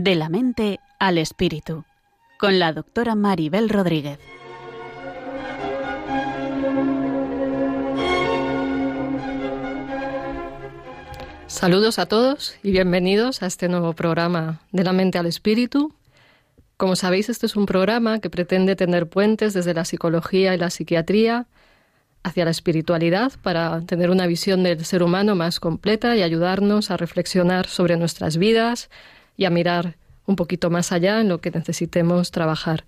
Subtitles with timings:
[0.00, 1.82] De la mente al espíritu,
[2.38, 4.20] con la doctora Maribel Rodríguez.
[11.48, 15.92] Saludos a todos y bienvenidos a este nuevo programa de la mente al espíritu.
[16.76, 20.70] Como sabéis, este es un programa que pretende tener puentes desde la psicología y la
[20.70, 21.46] psiquiatría
[22.22, 26.96] hacia la espiritualidad para tener una visión del ser humano más completa y ayudarnos a
[26.96, 28.90] reflexionar sobre nuestras vidas
[29.38, 32.84] y a mirar un poquito más allá en lo que necesitemos trabajar.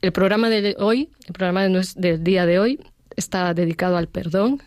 [0.00, 2.78] El programa de hoy, el programa del día de hoy,
[3.16, 4.62] está dedicado al perdón.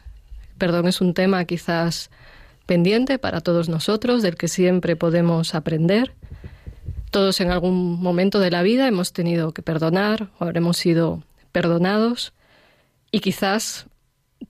[0.50, 2.10] El perdón es un tema quizás
[2.66, 6.14] pendiente para todos nosotros, del que siempre podemos aprender.
[7.12, 12.34] Todos en algún momento de la vida hemos tenido que perdonar o habremos sido perdonados
[13.12, 13.86] y quizás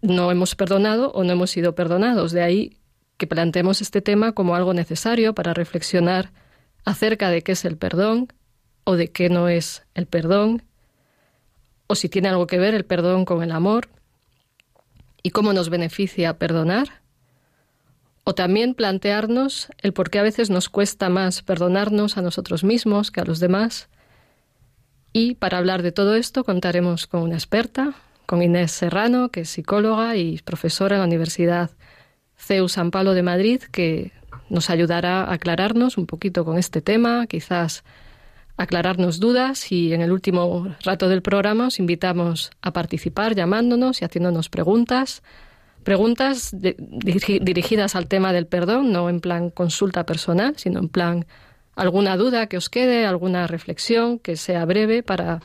[0.02, 2.32] no hemos perdonado o no hemos sido perdonados.
[2.32, 2.78] De ahí
[3.18, 6.32] que planteemos este tema como algo necesario para reflexionar
[6.86, 8.32] acerca de qué es el perdón
[8.84, 10.64] o de qué no es el perdón,
[11.88, 13.90] o si tiene algo que ver el perdón con el amor
[15.24, 17.02] y cómo nos beneficia perdonar,
[18.24, 23.12] o también plantearnos el por qué a veces nos cuesta más perdonarnos a nosotros mismos
[23.12, 23.90] que a los demás.
[25.12, 27.94] Y para hablar de todo esto contaremos con una experta,
[28.26, 31.72] con Inés Serrano, que es psicóloga y profesora en la Universidad
[32.38, 34.12] CEU San Pablo de Madrid, que
[34.50, 37.84] nos ayudará a aclararnos un poquito con este tema, quizás
[38.58, 44.06] aclararnos dudas y en el último rato del programa os invitamos a participar llamándonos y
[44.06, 45.22] haciéndonos preguntas.
[45.84, 51.26] Preguntas dirigidas al tema del perdón, no en plan consulta personal, sino en plan
[51.76, 55.42] alguna duda que os quede, alguna reflexión que sea breve para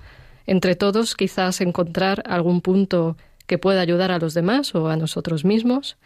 [0.47, 3.16] entre todos quizás encontrar algún punto
[3.47, 5.97] que pueda ayudar a los demás o a nosotros mismos.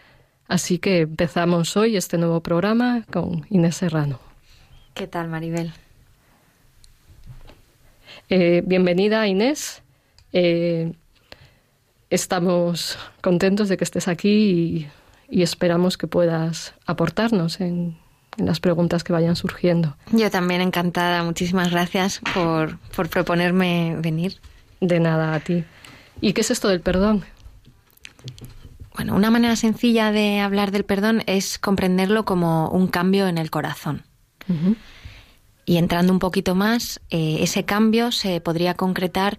[0.49, 4.21] Así que empezamos hoy este nuevo programa con Inés Serrano.
[4.95, 5.73] ¿Qué tal, Maribel?
[8.29, 9.83] Eh, bienvenida, Inés.
[10.33, 10.93] Eh,
[12.11, 14.89] estamos contentos de que estés aquí
[15.29, 17.99] y, esperamos que puedas aportarnos en,
[18.39, 19.97] en, las preguntas que vayan surgiendo.
[20.13, 21.25] Yo también encantada.
[21.25, 24.37] Muchísimas gracias por, por proponerme venir.
[24.81, 25.65] De nada a ti.
[26.21, 27.25] ¿Y qué es esto del perdón?
[28.97, 33.51] Bueno, una manera sencilla de hablar del perdón es comprenderlo como un cambio en el
[33.51, 34.05] corazón.
[35.67, 39.37] Y entrando un poquito más, eh, ese cambio se podría concretar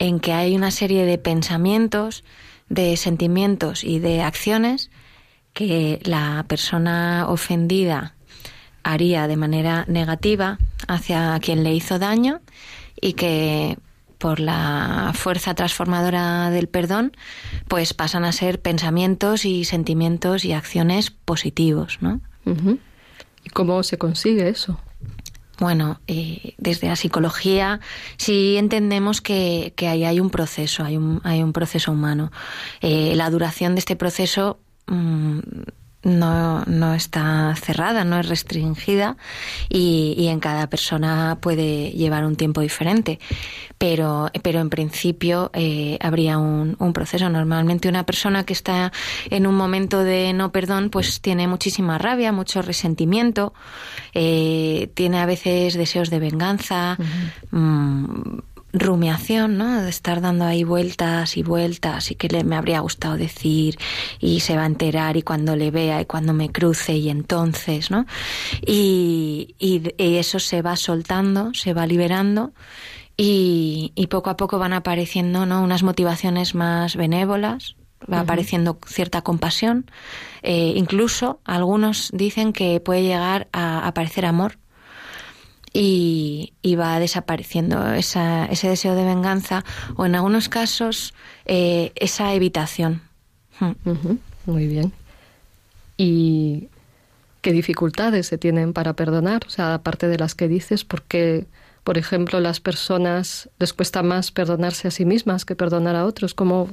[0.00, 2.24] en que hay una serie de pensamientos,
[2.68, 4.90] de sentimientos y de acciones
[5.52, 8.16] que la persona ofendida
[8.82, 12.40] haría de manera negativa hacia quien le hizo daño
[13.00, 13.78] y que
[14.18, 17.16] por la fuerza transformadora del perdón,
[17.68, 22.20] pues pasan a ser pensamientos y sentimientos y acciones positivos, ¿no?
[23.44, 24.80] ¿Y cómo se consigue eso?
[25.58, 27.80] Bueno, eh, desde la psicología
[28.18, 32.30] sí entendemos que, que ahí hay un proceso, hay un, hay un proceso humano.
[32.82, 35.38] Eh, la duración de este proceso mm,
[36.06, 39.16] no, no está cerrada, no es restringida
[39.68, 43.18] y, y, en cada persona puede llevar un tiempo diferente.
[43.76, 47.28] Pero, pero en principio eh, habría un, un, proceso.
[47.28, 48.92] Normalmente una persona que está
[49.30, 53.52] en un momento de no perdón, pues tiene muchísima rabia, mucho resentimiento,
[54.14, 56.96] eh, tiene a veces deseos de venganza.
[56.98, 57.58] Uh -huh.
[57.58, 58.40] mmm,
[58.72, 59.82] rumiación, ¿no?
[59.82, 63.78] De estar dando ahí vueltas y vueltas y que le, me habría gustado decir
[64.20, 67.90] y se va a enterar y cuando le vea y cuando me cruce y entonces,
[67.90, 68.06] ¿no?
[68.66, 72.52] Y, y, y eso se va soltando, se va liberando
[73.16, 75.62] y, y, poco a poco van apareciendo, ¿no?
[75.62, 78.22] Unas motivaciones más benévolas, va uh -huh.
[78.24, 79.90] apareciendo cierta compasión.
[80.42, 84.58] Eh, incluso algunos dicen que puede llegar a aparecer amor
[85.78, 89.64] y, va desapareciendo esa, ese deseo de venganza
[89.96, 91.14] o en algunos casos
[91.44, 93.02] eh, esa evitación.
[93.60, 94.18] -huh.
[94.46, 94.92] Muy bien.
[95.96, 96.68] ¿Y
[97.40, 99.42] qué dificultades se tienen para perdonar?
[99.46, 101.46] O sea, aparte de las que dices, ¿por qué,
[101.84, 106.34] por ejemplo, las personas les cuesta más perdonarse a sí mismas que perdonar a otros?
[106.34, 106.68] ¿Cómo,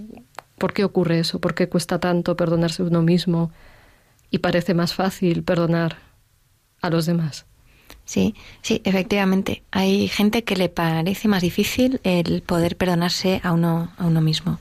[0.58, 1.40] ¿Por qué ocurre eso?
[1.40, 3.52] ¿Por qué cuesta tanto perdonarse uno mismo
[4.30, 5.98] y parece más fácil perdonar
[6.82, 7.46] a los demás?
[8.06, 9.64] Sí, sí, efectivamente.
[9.72, 14.60] Hay gente que le parece más difícil el poder perdonarse a uno, a uno mismo.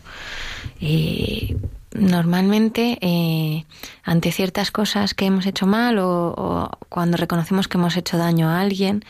[0.80, 1.56] Eh,
[1.92, 3.64] normalmente, eh,
[4.04, 8.48] ante ciertas cosas que hemos hecho mal o, o, cuando reconocemos que hemos hecho daño
[8.48, 9.04] a alguien,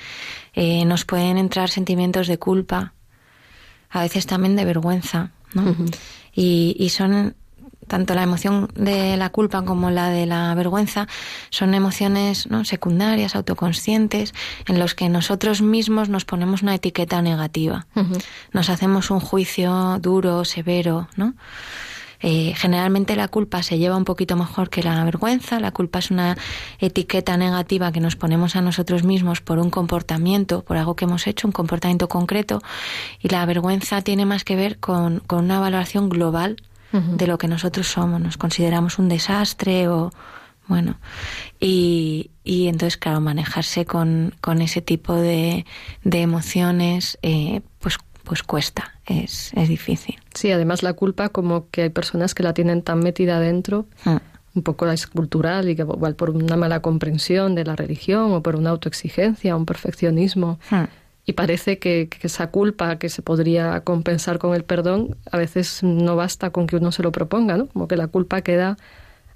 [0.54, 2.94] eh, nos pueden entrar sentimientos de culpa,
[3.90, 5.62] a veces también de vergüenza, ¿no?
[5.62, 5.96] Uh -huh.
[6.34, 7.34] y, y son
[7.92, 11.08] tanto la emoción de la culpa como la de la vergüenza
[11.50, 12.64] son emociones ¿no?
[12.64, 14.32] secundarias, autoconscientes,
[14.66, 17.86] en los que nosotros mismos nos ponemos una etiqueta negativa.
[18.50, 21.34] Nos hacemos un juicio duro, severo, ¿no?
[22.22, 25.60] Eh, generalmente la culpa se lleva un poquito mejor que la vergüenza.
[25.60, 26.38] La culpa es una
[26.78, 31.26] etiqueta negativa que nos ponemos a nosotros mismos por un comportamiento, por algo que hemos
[31.26, 32.62] hecho, un comportamiento concreto.
[33.20, 36.56] Y la vergüenza tiene más que ver con, con una valoración global
[36.92, 38.20] de lo que nosotros somos.
[38.20, 40.10] Nos consideramos un desastre o,
[40.68, 40.98] bueno,
[41.58, 45.64] y, y entonces, claro, manejarse con, con ese tipo de,
[46.04, 50.16] de emociones, eh, pues pues cuesta, es, es difícil.
[50.34, 54.16] Sí, además la culpa como que hay personas que la tienen tan metida dentro, hmm.
[54.54, 58.42] un poco es cultural y que igual por una mala comprensión de la religión o
[58.42, 60.58] por una autoexigencia, un perfeccionismo.
[60.70, 60.84] Hmm.
[61.24, 66.16] Y parece que, esa culpa que se podría compensar con el perdón a veces no
[66.16, 67.68] basta con que uno se lo proponga, ¿no?
[67.68, 68.76] Como que la culpa queda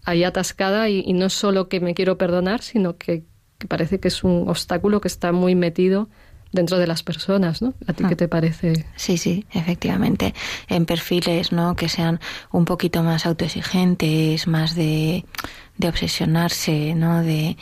[0.05, 3.25] ahí atascada y, no solo que me quiero perdonar, sino que,
[3.59, 6.09] que parece que es un obstáculo que está muy metido
[6.53, 7.75] dentro de las personas, ¿no?
[7.87, 8.17] ¿A ti qué ah.
[8.17, 8.87] te parece?
[8.97, 10.35] Sí, sí, efectivamente.
[10.69, 11.77] En perfiles, ¿no?
[11.77, 15.25] Que sean un poquito más autoexigentes, más de,
[15.77, 17.23] de obsesionarse, ¿no?
[17.23, 17.57] De,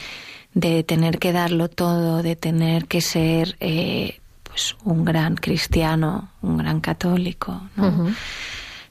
[0.55, 6.57] de tener que darlo todo, de tener que ser, eh, pues, un gran cristiano, un
[6.57, 8.13] gran católico, ¿no?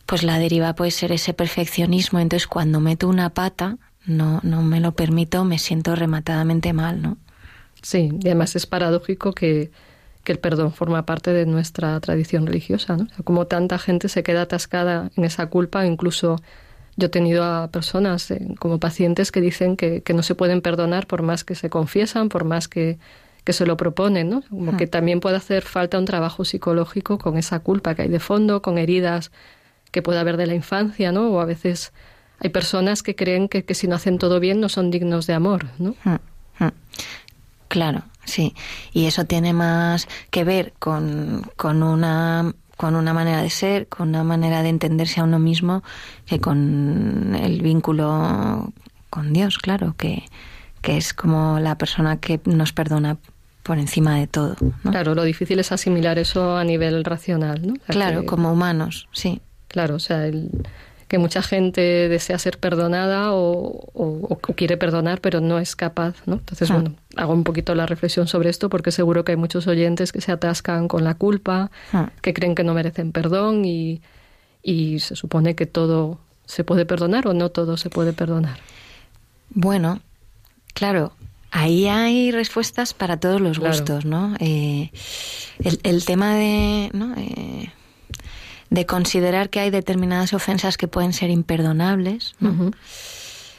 [0.05, 2.19] Pues la deriva puede ser ese perfeccionismo.
[2.19, 7.17] Entonces, cuando meto una pata, no, no me lo permito, me siento rematadamente mal, ¿no?
[7.81, 9.71] Sí, y además es paradójico que,
[10.25, 13.07] el perdón forma parte de nuestra tradición religiosa, ¿no?
[13.25, 16.41] como tanta gente se queda atascada en esa culpa, incluso
[16.95, 21.07] yo he tenido a personas eh, como pacientes que dicen que, no se pueden perdonar
[21.07, 22.99] por más que se confiesan, por más que,
[23.45, 24.43] se lo proponen, ¿no?
[24.49, 28.19] Como que también puede hacer falta un trabajo psicológico con esa culpa que hay de
[28.19, 29.31] fondo, con heridas
[29.91, 31.29] que puede haber de la infancia, ¿no?
[31.29, 31.91] O a veces
[32.39, 35.33] hay personas que creen que, que si no hacen todo bien no son dignos de
[35.33, 35.95] amor, ¿no?
[37.67, 38.53] Claro, sí.
[38.91, 44.09] Y eso tiene más que ver con, con una con una manera de ser, con
[44.09, 45.83] una manera de entenderse a uno mismo,
[46.25, 48.73] que con el vínculo
[49.09, 50.23] con Dios, claro, que,
[50.81, 53.15] que es como la persona que nos perdona
[53.63, 54.57] por encima de todo.
[54.81, 57.75] Claro, lo difícil es asimilar eso a nivel racional, ¿no?
[57.87, 59.39] claro, como humanos, sí.
[59.69, 60.49] Claro, o sea, el,
[61.13, 66.37] que mucha gente desea ser perdonada o, quiere perdonar, pero no es capaz, ¿no?
[66.37, 66.73] Entonces, ah.
[66.73, 70.21] bueno, hago un poquito la reflexión sobre esto porque seguro que hay muchos oyentes que
[70.21, 72.09] se atascan con la culpa, ah.
[72.23, 74.01] que creen que no merecen perdón y,
[74.97, 76.17] se supone que todo
[76.47, 78.57] se puede perdonar o no todo se puede perdonar.
[79.51, 80.01] Bueno,
[80.73, 81.13] claro,
[81.51, 84.33] ahí hay respuestas para todos los gustos, ¿no?
[84.39, 84.89] Eh,
[85.83, 86.89] el, tema de...
[86.91, 87.13] ¿no?
[87.17, 87.71] Eh,
[88.73, 92.33] de considerar que hay determinadas ofensas que pueden ser imperdonables.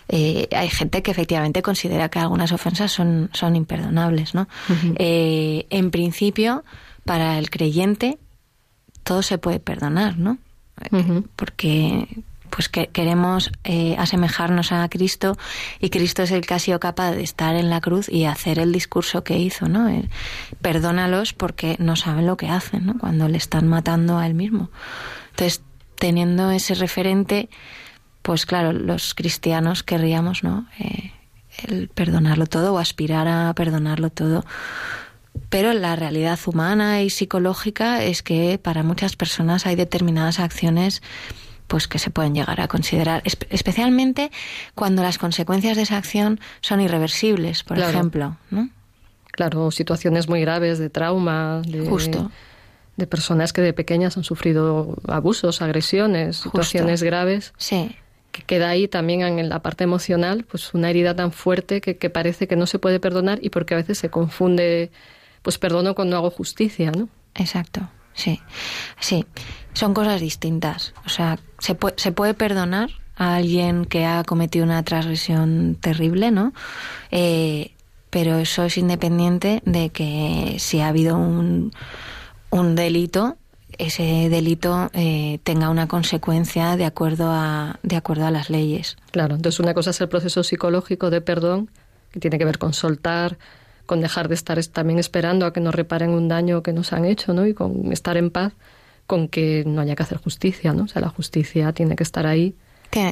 [0.08, 4.34] Eh, hay gente que efectivamente considera que algunas ofensas son, son imperdonables.
[4.34, 4.49] ¿no?
[4.96, 6.64] Eh, en principio,
[7.05, 8.19] para el creyente,
[9.05, 10.38] todo se puede perdonar, ¿no?
[11.37, 12.08] Porque
[12.54, 15.36] pues que queremos eh, asemejarnos a Cristo
[15.80, 18.60] y Cristo es el que ha sido capaz de estar en la cruz y hacer
[18.60, 19.88] el discurso que hizo, ¿no?
[19.88, 20.08] Eh,
[20.62, 22.96] perdónalos porque no saben lo que hacen, ¿no?
[22.96, 24.70] Cuando le están matando a él mismo.
[25.31, 25.62] Entonces,
[25.98, 27.48] teniendo ese referente,
[28.22, 30.69] pues claro, los cristianos querríamos, ¿no?
[30.79, 31.10] Eh,
[31.67, 34.44] el perdonarlo todo o aspirar a perdonarlo todo.
[35.48, 41.02] Pero la realidad humana y psicológica es que para muchas personas hay determinadas acciones
[41.66, 44.30] pues que se pueden llegar a considerar, especialmente
[44.74, 48.68] cuando las consecuencias de esa acción son irreversibles, por ejemplo, ¿no?
[49.32, 52.30] Claro, situaciones muy graves de trauma, de, Justo.
[52.96, 57.52] de personas que de pequeñas han sufrido abusos, agresiones, situaciones graves.
[57.56, 57.96] Sí.
[58.30, 62.10] Que queda ahí también en la parte emocional, pues una herida tan fuerte que, que
[62.10, 64.92] parece que no se puede perdonar y porque a veces se confunde,
[65.42, 67.08] pues perdono cuando hago justicia, ¿no?
[67.34, 68.40] Exacto, sí.
[69.00, 69.26] Sí
[69.74, 70.94] son cosas distintas.
[71.04, 76.31] O sea, se puede, se puede perdonar a alguien que ha cometido una transgresión terrible,
[76.31, 76.52] ¿no?
[77.10, 77.72] Eh,
[78.10, 81.72] pero eso es independiente de que si ha habido un,
[82.50, 83.36] un delito,
[83.76, 88.96] ese delito eh, tenga una consecuencia de acuerdo a de acuerdo a las leyes.
[89.10, 91.70] Claro, entonces una cosa es el proceso psicológico de perdón
[92.12, 93.36] que tiene que ver con soltar,
[93.86, 97.04] con dejar de estar también esperando a que nos reparen un daño que nos han
[97.04, 97.46] hecho, ¿no?
[97.46, 98.52] Y con estar en paz
[99.06, 100.84] con que no haya que hacer justicia, ¿no?
[100.84, 102.55] O sea, la justicia tiene que estar ahí.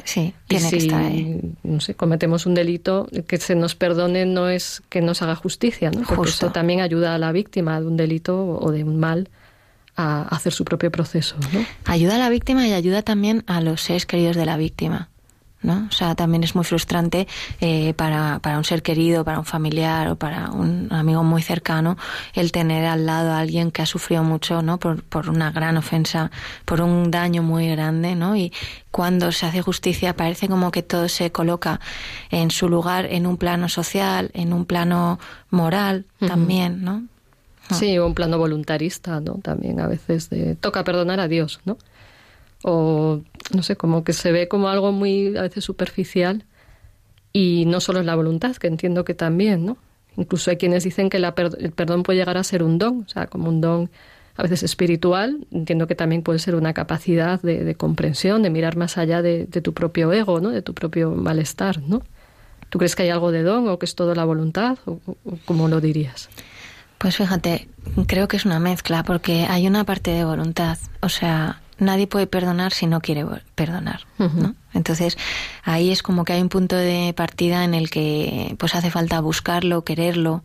[0.05, 1.55] sí, tiene que estar ahí.
[1.63, 5.91] No sé, cometemos un delito, que se nos perdone no es que nos haga justicia,
[5.91, 6.03] ¿no?
[6.03, 9.29] Porque esto también ayuda a la víctima de un delito o de un mal
[9.95, 11.65] a hacer su propio proceso, ¿no?
[11.85, 15.09] Ayuda a la víctima y ayuda también a los seres queridos de la víctima.
[15.63, 15.87] ¿No?
[15.89, 17.27] O sea, también es muy frustrante
[17.59, 21.97] eh, para, para un ser querido, para un familiar o para un amigo muy cercano
[22.33, 24.77] el tener al lado a alguien que ha sufrido mucho, ¿no?
[24.77, 26.31] Por, por una gran ofensa,
[26.65, 28.35] por un daño muy grande, ¿no?
[28.35, 28.51] Y
[28.91, 31.79] cuando se hace justicia parece como que todo se coloca
[32.29, 37.03] en su lugar en un plano social, en un plano moral también, ¿no?
[37.71, 39.35] Sí, o un plano voluntarista, ¿no?
[39.41, 41.77] También a veces de, toca perdonar a Dios, ¿no?
[42.63, 43.21] O
[43.53, 46.45] no sé, como que se ve como algo muy a veces superficial
[47.31, 49.77] y no solo es la voluntad, que entiendo que también, ¿no?
[50.17, 53.27] Incluso hay quienes dicen que el perdón puede llegar a ser un don, o sea,
[53.27, 53.89] como un don
[54.35, 58.97] a veces espiritual, entiendo que también puede ser una capacidad de, comprensión, de mirar más
[58.97, 60.49] allá de, tu propio ego, ¿no?
[60.49, 62.01] De tu propio malestar, ¿no?
[62.69, 64.99] ¿Tú crees que hay algo de don o que es todo la voluntad o
[65.45, 66.29] cómo lo dirías?
[66.97, 67.67] Pues fíjate,
[68.07, 72.27] creo que es una mezcla porque hay una parte de voluntad, o sea, nadie puede
[72.27, 73.25] perdonar si no quiere
[73.55, 74.05] perdonar.
[74.17, 74.55] ¿no?
[74.73, 75.17] Entonces,
[75.63, 79.19] ahí es como que hay un punto de partida en el que pues hace falta
[79.19, 80.43] buscarlo, quererlo.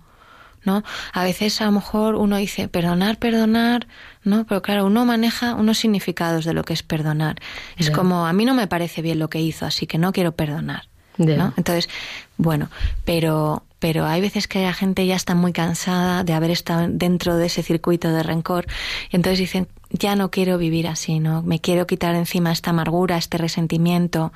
[0.64, 0.82] ¿no?
[1.12, 3.86] A veces a lo mejor uno dice perdonar, perdonar,
[4.24, 4.44] ¿no?
[4.44, 7.36] Pero claro, uno maneja unos significados de lo que es perdonar.
[7.76, 10.32] Es como a mí no me parece bien lo que hizo, así que no quiero
[10.32, 10.88] perdonar.
[11.16, 11.52] ¿no?
[11.56, 11.88] Entonces,
[12.36, 12.70] bueno,
[13.04, 17.36] pero pero hay veces que la gente ya está muy cansada de haber estado dentro
[17.36, 18.66] de ese circuito de rencor
[19.10, 21.42] y entonces dicen, ya no quiero vivir así, ¿no?
[21.42, 24.32] Me quiero quitar encima esta amargura, este resentimiento,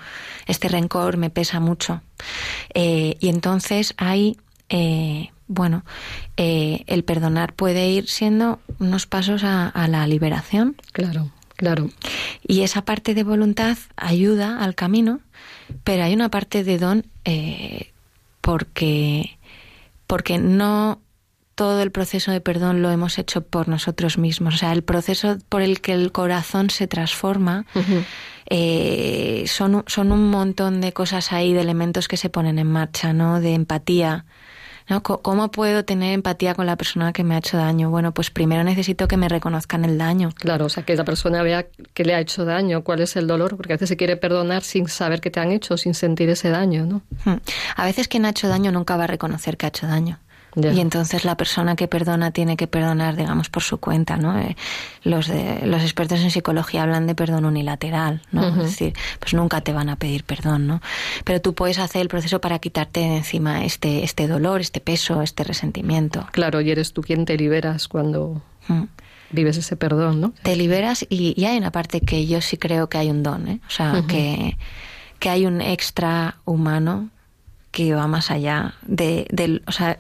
[0.47, 2.03] este rencor me pesa mucho.
[2.75, 5.85] Eh, y entonces hay, eh, bueno,
[6.37, 10.77] eh, el perdonar puede ir siendo unos pasos a, la liberación.
[10.93, 11.91] Claro, claro.
[12.47, 15.21] Y esa parte de voluntad ayuda al camino,
[15.85, 17.05] pero hay una parte de don
[18.41, 19.39] porque,
[20.07, 20.99] porque no
[21.55, 24.55] todo el proceso de perdón lo hemos hecho por nosotros mismos.
[24.55, 27.67] O sea, el proceso por el que el corazón se transforma
[28.49, 33.13] eh, son, son un montón de cosas ahí, de elementos que se ponen en marcha,
[33.13, 33.41] ¿no?
[33.41, 34.25] De empatía,
[34.89, 35.03] ¿no?
[35.03, 37.91] ¿Cómo puedo tener empatía con la persona que me ha hecho daño?
[37.91, 40.31] Bueno, pues primero necesito que me reconozcan el daño.
[40.35, 43.27] Claro, o sea, que la persona vea que le ha hecho daño, cuál es el
[43.27, 46.29] dolor, porque a veces se quiere perdonar sin saber que te han hecho, sin sentir
[46.31, 47.03] ese daño, ¿no?
[47.25, 47.41] Hmm.
[47.77, 50.19] A veces quien ha hecho daño nunca va a reconocer que ha hecho daño.
[50.55, 54.39] Y entonces la persona que perdona tiene que perdonar, digamos, por su cuenta, ¿no?
[54.39, 54.57] Eh,
[55.03, 58.49] los, de, los expertos en psicología hablan de perdón unilateral, ¿no?
[58.49, 60.83] Es decir, pues nunca te van a pedir perdón, ¿no?
[61.25, 65.23] Pero tú puedes hacer el proceso para quitarte de encima este, este dolor, este peso,
[65.23, 66.27] este resentimiento.
[66.33, 68.43] Claro, y eres tú quien te liberas cuando...
[68.69, 68.85] Mm.
[69.31, 70.35] vives ese perdón, ¿no?
[70.43, 73.61] Te liberas y, hay una parte que yo sí creo que hay un don, ¿eh?
[73.67, 74.59] O sea, que,
[75.19, 77.09] que hay un extra humano
[77.73, 79.99] que va más allá de, del, o sea,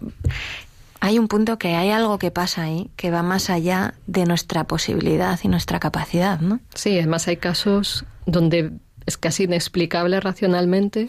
[1.00, 4.64] hay un punto que hay algo que pasa ahí que va más allá de nuestra
[4.64, 6.60] posibilidad y nuestra capacidad, ¿no?
[6.74, 8.72] Sí, además hay casos donde
[9.06, 11.08] es casi inexplicable racionalmente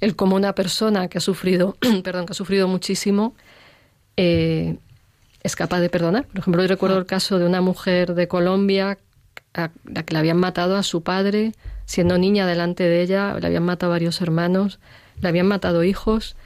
[0.00, 3.34] el cómo una persona que ha sufrido, perdón, que ha sufrido muchísimo
[4.16, 4.78] eh,
[5.42, 6.26] es capaz de perdonar.
[6.26, 8.98] Por ejemplo, yo recuerdo el caso de una mujer de Colombia
[9.54, 11.52] a la que le habían matado a su padre
[11.84, 14.80] siendo niña delante de ella, le habían matado a varios hermanos
[15.20, 16.36] le habían matado hijos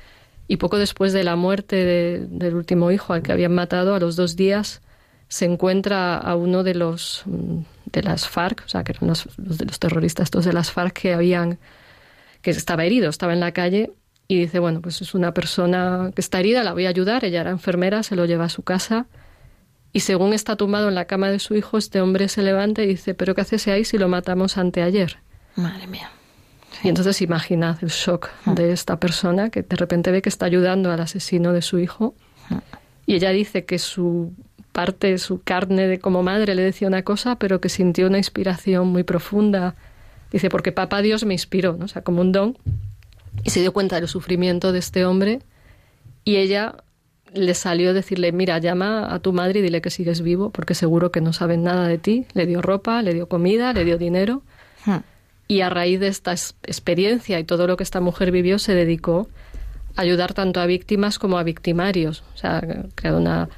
[0.49, 4.17] y poco después de la muerte del último hijo al que habían matado, a los
[4.17, 4.83] dos días,
[5.29, 7.59] se encuentra a uno de los mm,
[7.93, 10.93] de las FARC, o sea, que eran los, de los terroristas estos de las FARC
[10.93, 11.59] que habían
[12.43, 13.93] que estaba herido, estaba en la calle
[14.29, 17.41] y dice, bueno, pues es una persona que está herida, la voy a ayudar, ella
[17.41, 19.07] era enfermera, se lo lleva a su casa
[19.93, 22.87] y según está tumbado en la cama de su hijo, este hombre se levanta y
[22.87, 25.19] dice, pero ¿qué haces ahí si lo matamos anteayer?
[25.55, 26.11] Madre mía.
[26.83, 28.55] Y entonces imaginad el shock ah.
[28.55, 32.15] de esta persona que de repente ve que está ayudando al asesino de su hijo.
[32.51, 32.61] Ah.
[33.07, 34.33] Y ella dice que su
[34.73, 38.89] parte, su carne de como madre le decía una cosa, pero que sintió una inspiración
[38.89, 39.75] muy profunda.
[40.31, 41.87] Dice, porque papá Dios me inspiró, ¿no?
[41.87, 42.59] o sea, como un don.
[43.43, 45.41] Y se dio cuenta del sufrimiento de este hombre.
[46.25, 46.77] Y ella
[47.33, 50.75] le salió a decirle, mira, llama a tu madre y dile que sigues vivo, porque
[50.75, 52.27] seguro que no saben nada de ti.
[52.35, 54.43] Le dio ropa, le dio comida, le dio dinero.
[54.85, 55.03] Ah.
[55.49, 59.29] Y a raíz de esta experiencia y todo lo que esta mujer vivió, se dedicó
[59.95, 62.25] a ayudar tanto a víctimas como a victimarios.
[62.35, 62.63] O sea,
[62.95, 63.49] creado una,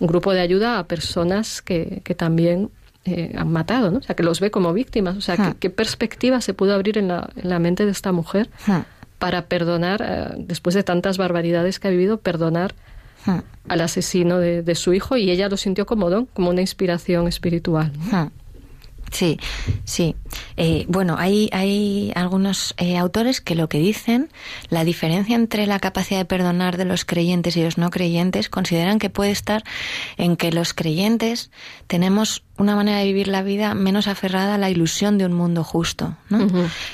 [0.00, 2.70] un grupo de ayuda a personas que, que también
[3.06, 3.98] eh, han matado, ¿no?
[3.98, 5.16] O sea, que los ve como víctimas.
[5.16, 8.48] O sea, ¿qué, perspectiva se pudo abrir en la, en la mente de esta mujer
[9.18, 12.74] para perdonar, eh, después de tantas barbaridades que ha vivido, perdonar
[13.68, 15.18] al asesino de, de, su hijo?
[15.18, 17.92] Y ella lo sintió como don, como una inspiración espiritual.
[19.14, 19.38] Sí,
[19.84, 20.16] sí.
[20.56, 24.28] Eh, bueno, hay, hay algunos eh, autores que lo que dicen,
[24.70, 28.98] la diferencia entre la capacidad de perdonar de los creyentes y los no creyentes, consideran
[28.98, 29.62] que puede estar
[30.16, 31.52] en que los creyentes
[31.86, 35.64] tenemos una manera de vivir la vida menos aferrada a la ilusión de un mundo
[35.64, 36.16] justo.
[36.28, 36.46] ¿no?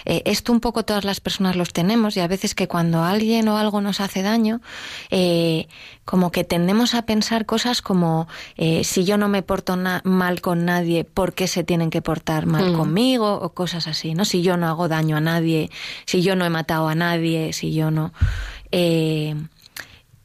[0.06, 3.46] Eh, esto un poco todas las personas los tenemos y a veces que cuando alguien
[3.48, 4.62] o algo nos hace daño,
[5.10, 5.68] eh,
[6.06, 8.26] como que tendemos a pensar cosas como
[8.56, 12.46] eh, si yo no me porto mal con nadie, ¿por qué se tienen que portar
[12.46, 12.76] mal mm.
[12.76, 13.34] conmigo?
[13.34, 14.24] O cosas así, ¿no?
[14.24, 15.70] Si yo no hago daño a nadie,
[16.06, 18.12] si yo no he matado a nadie, si yo no...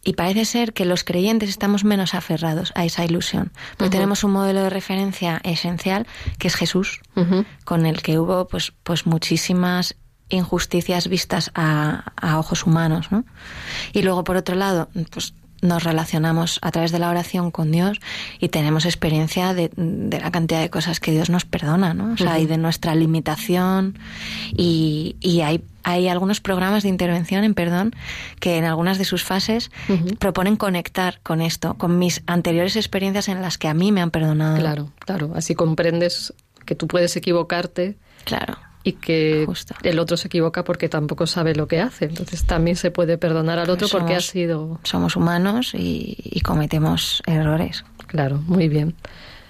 [0.08, 4.32] Y parece ser que los creyentes estamos menos aferrados a esa ilusión, porque tenemos un
[4.32, 6.06] modelo de referencia esencial
[6.38, 7.02] que es Jesús,
[7.66, 9.96] con el que hubo pues, pues muchísimas
[10.30, 13.26] injusticias vistas a, a ojos humanos, ¿no?
[13.94, 15.34] Y luego, por otro lado, pues
[15.66, 18.00] nos relacionamos a través de la oración con Dios
[18.40, 22.14] y tenemos experiencia de, la cantidad de cosas que Dios nos perdona, ¿no?
[22.14, 23.98] O sea, y de nuestra limitación
[24.56, 27.96] y, y hay hay algunos programas de intervención en perdón
[28.40, 29.70] que en algunas de sus fases
[30.18, 34.10] proponen conectar con esto, con mis anteriores experiencias en las que a mí me han
[34.10, 34.58] perdonado.
[34.58, 35.32] Claro, claro.
[35.36, 36.34] Así comprendes
[36.66, 38.00] que tú puedes equivocarte.
[38.24, 39.48] Claro y que
[39.82, 42.06] el otro se equivoca porque tampoco sabe lo que hace.
[42.06, 44.80] Entonces también se puede perdonar al otro porque ha sido...
[44.84, 47.84] Somos humanos y, cometemos errores.
[48.06, 48.94] Claro, muy bien.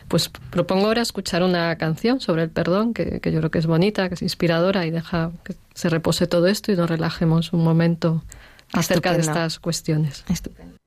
[0.07, 3.65] Pues propongo ahora escuchar una canción sobre el perdón, que, que, yo creo que es
[3.65, 7.63] bonita, que es inspiradora y deja que se repose todo esto y nos relajemos un
[7.63, 8.23] momento
[8.71, 10.23] acerca de estas cuestiones.
[10.29, 10.77] Estupendo.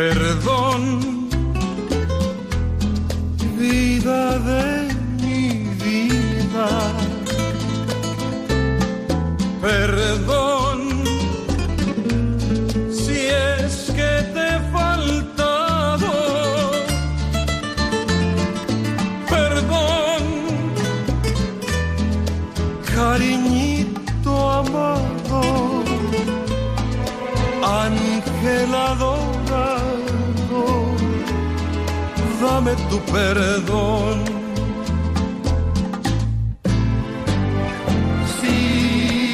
[0.00, 1.28] Perdón,
[3.58, 5.42] vida de mi
[5.84, 6.68] vida.
[9.60, 10.78] Perdón,
[12.90, 16.12] si es que te he faltado.
[19.28, 20.22] Perdón,
[22.96, 25.42] cariñito amado,
[27.62, 29.19] angelado
[32.60, 34.24] dame tu perdón.
[38.40, 38.58] Sí,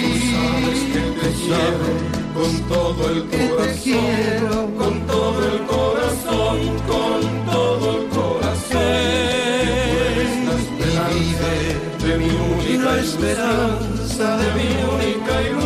[0.03, 6.57] tú sabes que te quiero con todo el corazón, con todo el corazón,
[6.91, 7.21] con
[7.53, 8.87] todo el corazón.
[11.09, 11.51] Mi vida,
[12.05, 15.66] de mi única esperanza, de mi única ilusión,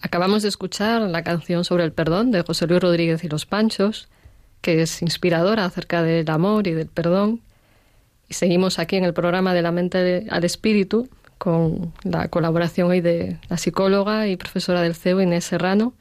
[0.00, 4.08] Acabamos de escuchar la canción sobre el perdón de José Luis Rodríguez y los Panchos,
[4.60, 7.40] que es inspiradora acerca del amor y del perdón.
[8.28, 11.08] Y seguimos aquí en el programa de la mente al espíritu
[11.38, 15.94] con la colaboración hoy de la psicóloga y profesora del CEU Inés Serrano.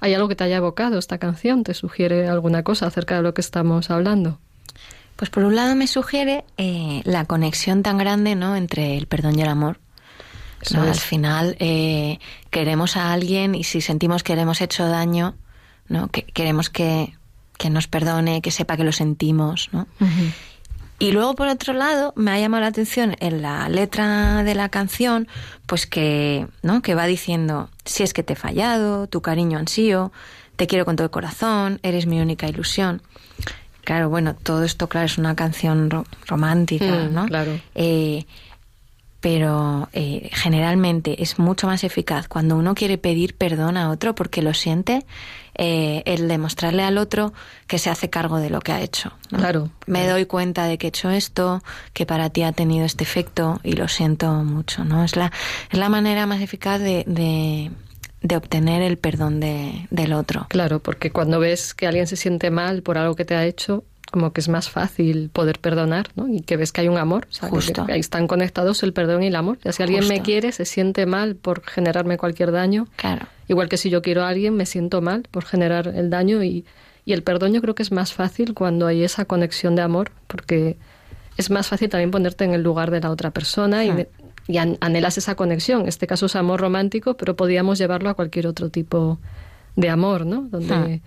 [0.00, 1.64] ¿Hay algo que te haya evocado esta canción?
[1.64, 4.38] ¿Te sugiere alguna cosa acerca de lo que estamos hablando?
[5.16, 8.54] Pues por un lado me sugiere eh, la conexión tan grande ¿no?
[8.54, 9.80] entre el perdón y el amor.
[10.74, 12.18] Al final eh,
[12.50, 15.34] queremos a alguien y si sentimos que le hemos hecho daño,
[15.88, 16.08] ¿no?
[16.08, 17.14] Que queremos que,
[17.58, 19.86] que nos perdone, que sepa que lo sentimos, ¿no?
[21.00, 24.68] Y luego, por otro lado, me ha llamado la atención en la letra de la
[24.68, 25.28] canción,
[25.66, 26.82] pues que, ¿no?
[26.82, 30.10] Que va diciendo, si es que te he fallado, tu cariño ansío,
[30.56, 33.00] te quiero con todo el corazón, eres mi única ilusión.
[33.84, 35.88] Claro, bueno, todo esto, claro, es una canción
[36.26, 37.26] romántica, Mm, ¿no?
[37.26, 37.58] claro.
[37.76, 38.26] Eh,
[39.20, 44.42] pero eh, generalmente es mucho más eficaz cuando uno quiere pedir perdón a otro porque
[44.42, 45.04] lo siente,
[45.56, 47.32] eh, el demostrarle al otro
[47.66, 49.12] que se hace cargo de lo que ha hecho.
[49.30, 49.38] ¿no?
[49.38, 53.02] Claro, Me doy cuenta de que he hecho esto, que para ti ha tenido este
[53.02, 54.84] efecto y lo siento mucho.
[54.84, 55.02] ¿no?
[55.02, 55.32] Es, la,
[55.70, 57.72] es la manera más eficaz de, de,
[58.22, 60.46] de obtener el perdón de, del otro.
[60.48, 63.82] Claro, porque cuando ves que alguien se siente mal por algo que te ha hecho,
[64.10, 66.28] como que es más fácil poder perdonar, ¿no?
[66.28, 67.84] Y que ves que hay un amor, o sea, que- Justo.
[67.86, 69.58] que ahí están conectados el perdón y el amor.
[69.64, 73.26] Ya si alguien me quiere, se siente mal por generarme cualquier daño, Claro.
[73.48, 76.64] igual que si yo quiero a alguien, me siento mal por generar el daño y,
[77.04, 80.10] y el perdón yo creo que es más fácil cuando hay esa conexión de amor,
[80.26, 80.78] porque
[81.36, 84.08] es más fácil también ponerte en el lugar de la otra persona y, de-
[84.46, 85.82] y an- anhelas esa conexión.
[85.82, 89.18] En este caso es amor romántico, pero podríamos llevarlo a cualquier otro tipo
[89.76, 90.42] de amor, ¿no?
[90.50, 91.02] Donde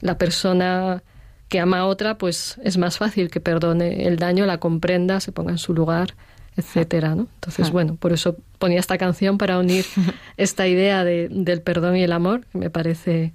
[0.00, 1.02] la persona
[1.48, 5.32] que ama a otra, pues es más fácil que perdone el daño, la comprenda, se
[5.32, 6.14] ponga en su lugar,
[6.56, 7.28] etcétera, ¿no?
[7.34, 9.84] Entonces, bueno, por eso ponía esta canción para unir
[10.36, 13.32] esta idea de- del perdón y el amor, que me parece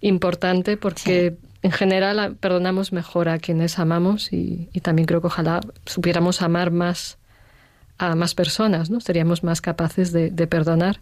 [0.00, 5.60] importante porque en general perdonamos mejor a quienes amamos y, y también creo que ojalá
[5.86, 7.18] supiéramos amar más
[7.98, 9.00] a más personas, ¿no?
[9.00, 11.00] Seríamos más capaces de, de perdonar.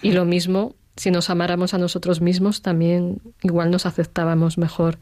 [0.00, 4.96] Y lo mismo, si nos amáramos a nosotros mismos, también igual nos aceptábamos mejor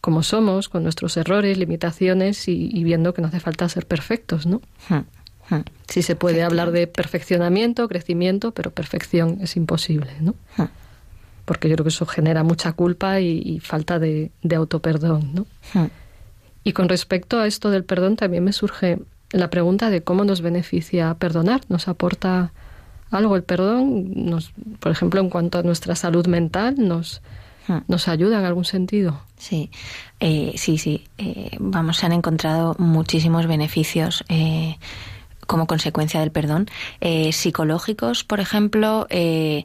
[0.00, 4.46] como somos, con nuestros errores, limitaciones y, y viendo que no hace falta ser perfectos,
[4.46, 4.60] ¿no?
[4.88, 10.34] Hmm, hmm, Sí se puede hablar de perfeccionamiento, crecimiento, pero perfección es imposible, ¿no?
[10.56, 10.68] hmm.
[11.44, 15.46] Porque yo creo que eso genera mucha culpa y, y falta de, de autoperdón, ¿no?
[16.62, 18.98] Y con respecto a esto del perdón, también me surge
[19.32, 21.62] la pregunta de cómo nos beneficia perdonar.
[21.68, 22.52] ¿Nos aporta
[23.10, 24.26] algo el perdón?
[24.26, 27.22] Nos, por ejemplo, en cuanto a nuestra salud mental, ¿nos.
[27.88, 29.20] Nos ayuda en algún sentido?
[29.36, 29.70] Sí,
[30.18, 31.04] eh, sí, sí.
[31.18, 34.76] Eh, vamos, se han encontrado muchísimos beneficios eh,
[35.46, 36.66] como consecuencia del perdón.
[37.00, 39.64] Eh, psicológicos, por ejemplo, eh,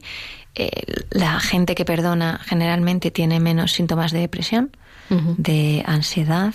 [1.10, 4.70] la gente que perdona generalmente tiene menos síntomas de depresión,
[5.08, 6.54] de ansiedad,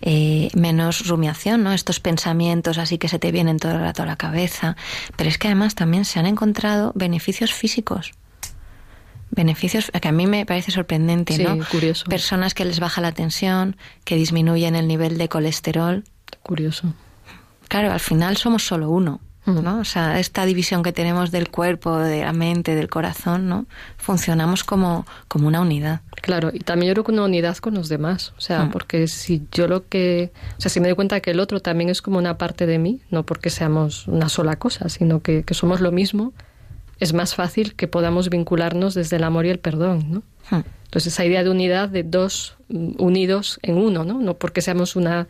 [0.00, 1.72] eh, menos rumiación, ¿no?
[1.72, 4.76] Estos pensamientos así que se te vienen todo el rato a la cabeza.
[5.16, 8.12] Pero es que además también se han encontrado beneficios físicos.
[9.30, 11.58] Beneficios que a mí me parece sorprendente, Sí, ¿no?
[11.70, 12.04] curioso.
[12.08, 16.04] Personas que les baja la tensión, que disminuyen el nivel de colesterol.
[16.42, 16.94] Curioso.
[17.68, 19.20] Claro, al final somos solo uno.
[19.46, 19.78] ¿no?
[19.78, 23.64] O sea, esta división que tenemos del cuerpo, de la mente, del corazón, ¿no?
[23.96, 26.02] Funcionamos como, como una unidad.
[26.20, 28.34] Claro, y también yo creo que una unidad con los demás.
[28.36, 28.70] O sea, Mm.
[28.72, 30.32] porque si yo lo que.
[30.58, 32.78] O sea, si me doy cuenta que el otro también es como una parte de
[32.78, 36.34] mí, no porque seamos una sola cosa, sino que, que somos lo mismo,
[37.00, 40.22] es más fácil que podamos vincularnos desde el amor y el perdón, ¿no?
[40.50, 40.64] Hmm.
[40.84, 44.20] Entonces, esa idea de unidad, de dos mm, unidos en uno, ¿no?
[44.20, 45.28] No porque seamos una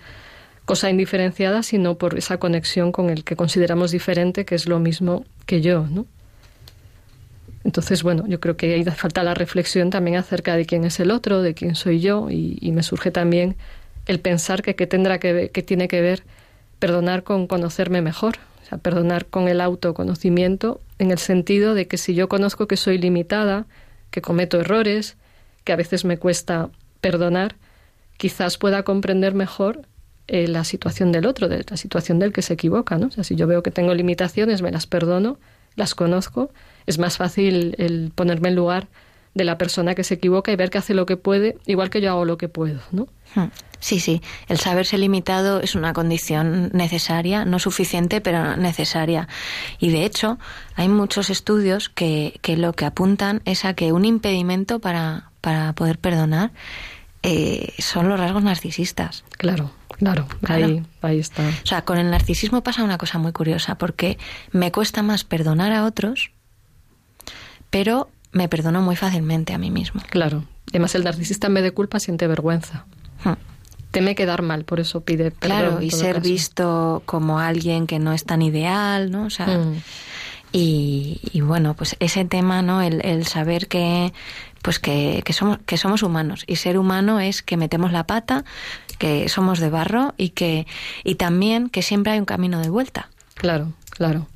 [0.65, 5.25] cosa indiferenciada, sino por esa conexión con el que consideramos diferente, que es lo mismo
[5.47, 6.07] que yo, ¿no?
[7.65, 11.11] Entonces, bueno, yo creo que ahí falta la reflexión también acerca de quién es el
[11.11, 13.57] otro, de quién soy yo, y, y me surge también
[14.07, 16.23] el pensar que, que tendrá que ver, que tiene que ver
[16.79, 18.37] perdonar con conocerme mejor,
[18.77, 23.67] perdonar con el autoconocimiento, en el sentido de que si yo conozco que soy limitada,
[24.11, 25.17] que cometo errores,
[25.65, 26.69] que a veces me cuesta
[27.01, 27.57] perdonar,
[28.19, 29.87] quizás pueda comprender mejor
[30.27, 33.11] eh, la situación del otro, de la situación del que se equivoca, ¿no?
[33.11, 35.39] Si yo veo que tengo limitaciones, me las perdono,
[35.75, 36.51] las conozco,
[36.87, 38.89] es más fácil el ponerme en lugar
[39.39, 42.03] de la persona que se equivoca y ver que hace lo que puede, igual que
[42.03, 43.09] yo hago lo que puedo, ¿no?
[43.35, 43.47] Hmm.
[43.81, 44.21] Sí, sí.
[44.49, 49.29] El saberse limitado es una condición necesaria, no suficiente, pero necesaria.
[49.79, 50.39] Y de hecho,
[50.75, 55.73] hay muchos estudios que, que lo que apuntan es a que un impedimento para, para
[55.75, 56.51] poder perdonar
[57.23, 59.25] eh, son los rasgos narcisistas.
[59.37, 60.67] Claro, claro, Claro.
[60.67, 61.49] Ahí, ahí está.
[61.49, 64.19] O sea, con el narcisismo pasa una cosa muy curiosa, porque
[64.51, 66.33] me cuesta más perdonar a otros,
[67.71, 70.01] pero me perdono muy fácilmente a mí mismo.
[70.11, 70.45] Claro.
[70.71, 72.85] Además, el narcisista en vez de culpa siente vergüenza.
[73.25, 73.35] Hmm.
[73.91, 75.59] Teme quedar mal, por eso pide perdón.
[75.59, 76.29] Claro, y ser caso.
[76.29, 79.25] visto como alguien que no es tan ideal, ¿no?
[79.25, 79.75] O sea, Mm.
[80.53, 82.81] y, y bueno, pues ese tema, ¿no?
[82.83, 84.13] El, el saber que,
[84.63, 86.45] pues que, que somos, que somos humanos.
[86.47, 88.45] Y ser humano es que metemos la pata,
[88.99, 90.67] que somos de barro y que,
[91.05, 93.09] y también que siempre hay un camino de vuelta.
[93.35, 94.27] Claro, claro.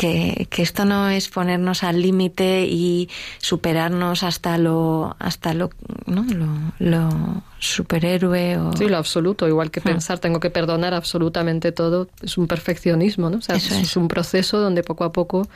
[0.00, 5.68] Que, que esto no es ponernos al límite y superarnos hasta lo hasta lo
[6.06, 6.46] no lo,
[6.78, 9.46] lo superhéroe o sí lo absoluto.
[9.46, 13.74] Igual que pensar tengo que perdonar absolutamente todo es un perfeccionismo no o sea Eso
[13.74, 13.80] es.
[13.82, 13.96] es.
[13.98, 15.46] un proceso donde poco a poco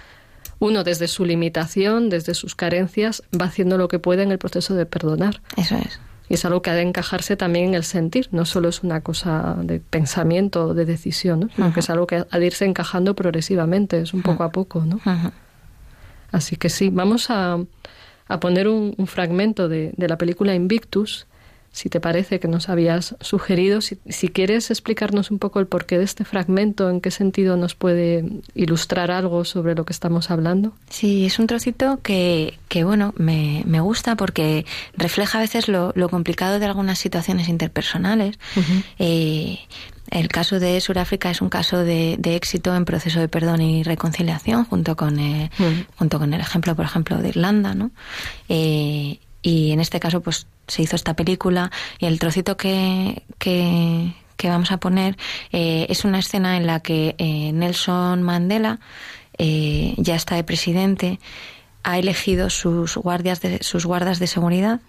[0.58, 4.74] uno desde su limitación desde sus carencias va haciendo lo que puede en el proceso
[4.74, 5.40] de perdonar.
[5.56, 8.68] Eso es y es algo que ha de encajarse también en el sentir, no solo
[8.68, 11.48] es una cosa de pensamiento o de decisión, ¿no?
[11.54, 14.84] sino que es algo que ha de irse encajando progresivamente, es un poco a poco.
[14.86, 15.00] ¿no?
[16.32, 17.58] Así que sí, vamos a,
[18.26, 21.26] a poner un, un fragmento de, de la película Invictus,
[21.74, 25.98] si te parece que nos habías sugerido, si, si quieres explicarnos un poco el porqué
[25.98, 30.72] de este fragmento, en qué sentido nos puede ilustrar algo sobre lo que estamos hablando.
[30.88, 34.64] Sí, es un trocito que, que bueno, me, me gusta porque
[34.96, 38.38] refleja a veces lo, lo complicado de algunas situaciones interpersonales.
[39.00, 39.58] Eh,
[40.12, 43.82] el caso de Sudáfrica es un caso de, de éxito en proceso de perdón y
[43.82, 45.50] reconciliación, junto con, eh,
[45.96, 47.90] junto con el ejemplo, por ejemplo, de Irlanda, ¿no?
[48.48, 54.14] Eh, y en este caso, pues se hizo esta película y el trocito que, que,
[54.38, 55.18] que vamos a poner
[55.52, 58.80] eh, es una escena en la que eh, Nelson Mandela
[59.36, 61.20] eh, ya está de presidente,
[61.82, 64.80] ha elegido sus guardias de, sus guardas de seguridad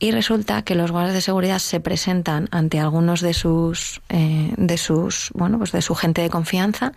[0.00, 4.76] y resulta que los guardas de seguridad se presentan ante algunos de sus eh, de
[4.76, 6.92] sus bueno pues de su gente de confianza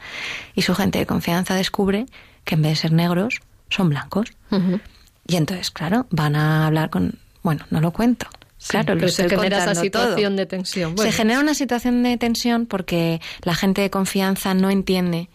[0.56, 2.08] y su gente de confianza descubre
[2.44, 4.80] que en vez de ser negros son blancos Ujú.
[5.28, 9.12] Y entonces claro van a hablar con bueno no lo cuento Sí, claro lo pero
[9.12, 9.84] se genera esa todo.
[9.84, 10.94] situación de tensión.
[10.96, 15.30] Bueno, Se genera una situación de tensión porque la gente de confianza no entiende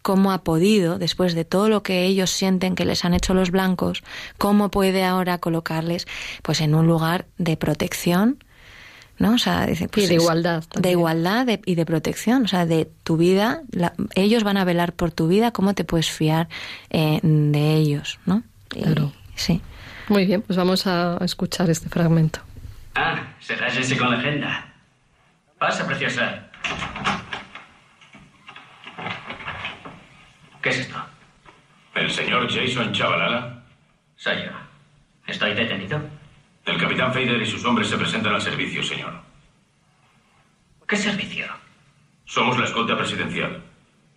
[0.00, 3.50] cómo ha podido, después de todo lo que ellos sienten que les han hecho los
[3.50, 4.02] blancos,
[4.38, 6.06] cómo puede ahora colocarles
[6.42, 8.42] pues en un lugar de protección,
[9.18, 9.34] ¿no?
[9.34, 12.64] O sea, dice, pues Y de igualdad De igualdad de- y de protección, o sea,
[12.64, 16.48] de tu vida, la- ellos van a velar por tu vida, ¿cómo te puedes fiar
[16.88, 18.42] eh, de ellos, ¿no?
[18.74, 19.12] Y- Claro.
[19.42, 19.60] Sí.
[20.08, 22.40] Muy bien, pues vamos a escuchar este fragmento.
[22.94, 24.72] Ah, serás ese con legenda.
[25.58, 26.48] Pasa, preciosa.
[30.62, 31.04] ¿Qué es esto?
[31.94, 33.62] ¿El señor Jason Chavalala?
[34.16, 34.50] Soy yo.
[35.26, 36.00] ¿Estoy detenido?
[36.64, 39.20] El capitán Fader y sus hombres se presentan al servicio, señor.
[40.86, 41.46] ¿Qué servicio?
[42.24, 43.62] Somos la escolta presidencial.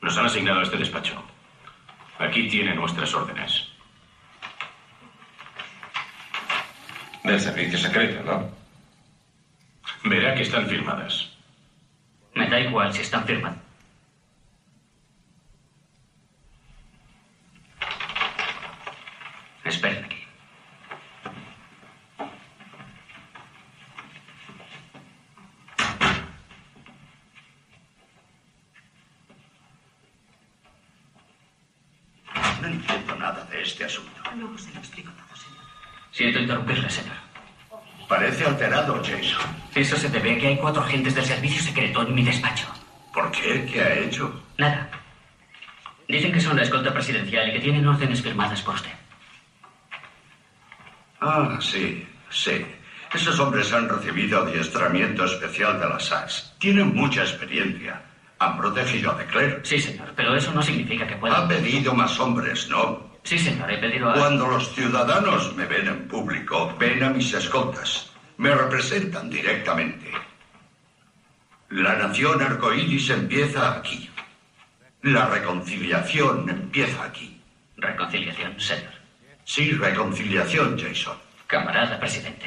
[0.01, 1.23] Nos han asignado este despacho.
[2.19, 3.74] Aquí tiene nuestras órdenes.
[7.25, 8.49] Del servicio secreto, ¿no?
[10.03, 11.31] Verá que están firmadas.
[12.35, 13.57] Me da igual si están firmados.
[19.63, 20.23] Esperen aquí.
[32.61, 34.11] No entiendo nada de este asunto.
[34.35, 35.54] Luego se lo explico todo, señor.
[36.15, 37.17] Siento interrumpirle, señor.
[38.07, 39.45] Parece alterado, Jason.
[39.75, 42.67] Eso se debe a que hay cuatro agentes del servicio secreto en mi despacho.
[43.13, 43.65] ¿Por qué?
[43.69, 44.41] ¿Qué ha hecho?
[44.57, 44.89] Nada.
[46.07, 48.91] Dicen que son la escolta presidencial y que tienen órdenes firmadas por usted.
[51.19, 52.65] Ah, sí, sí.
[53.13, 56.55] Esos hombres han recibido adiestramiento especial de la SAS.
[56.59, 58.01] Tienen mucha experiencia.
[58.39, 59.59] Han protegido a Declare.
[59.63, 61.47] Sí, señor, pero eso no significa que Ha pueda...
[61.47, 63.14] pedido más hombres, ¿no?
[63.25, 64.13] Sí, señor, he pedido a...
[64.13, 68.11] Cuando los ciudadanos me ven en público, ven a mis escoltas.
[68.37, 70.11] Me representan directamente.
[71.69, 74.11] La nación arcoíris empieza aquí.
[75.01, 77.41] La reconciliación empieza aquí.
[77.77, 78.93] Reconciliación, señor.
[79.43, 81.17] Sí, reconciliación, Jason.
[81.47, 82.45] Camarada presidente.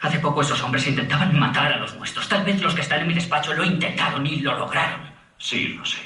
[0.00, 2.28] Hace poco esos hombres intentaban matar a los nuestros.
[2.28, 5.00] Tal vez los que están en mi despacho lo intentaron y lo lograron.
[5.38, 6.02] Sí, lo sé.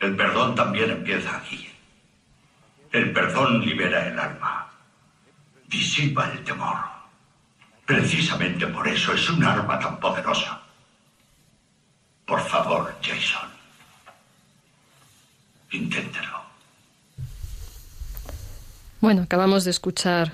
[0.00, 1.73] El perdón también empieza aquí.
[2.94, 4.70] El perdón libera el alma.
[5.66, 6.76] Disipa el temor.
[7.84, 10.62] Precisamente por eso es un arma tan poderosa.
[12.24, 13.50] Por favor, Jason.
[15.72, 16.40] Inténtelo.
[19.00, 20.32] Bueno, acabamos de escuchar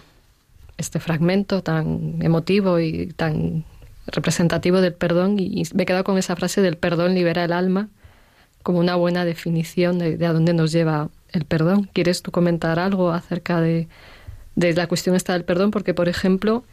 [0.77, 3.65] este fragmento tan emotivo y tan
[4.07, 7.89] representativo del perdón y me he quedado con esa frase del perdón libera el alma
[8.63, 11.89] como una buena definición de, de a dónde nos lleva el perdón.
[11.93, 13.89] ¿Quieres tú comentar algo acerca de,
[14.57, 15.71] de la cuestión esta del perdón?
[15.71, 16.65] Porque, por ejemplo,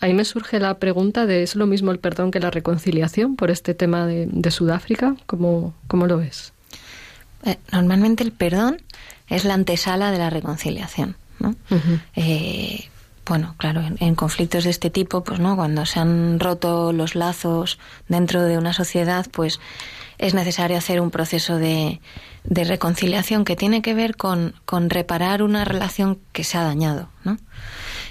[0.00, 3.50] ahí me surge la pregunta de ¿es lo mismo el perdón que la reconciliación por
[3.50, 5.16] este tema de, de Sudáfrica?
[5.26, 6.52] ¿Cómo, ¿Cómo lo ves?
[7.44, 8.78] Eh, normalmente el perdón
[9.28, 11.16] es la antesala de la reconciliación.
[11.38, 11.54] ¿no?
[12.16, 12.88] Eh,
[13.26, 17.78] bueno, claro, en, conflictos de este tipo, pues no, cuando se han roto los lazos
[18.08, 19.60] dentro de una sociedad, pues
[20.18, 22.00] es necesario hacer un proceso de,
[22.44, 27.08] de reconciliación que tiene que ver con, con, reparar una relación que se ha dañado,
[27.24, 27.38] ¿no?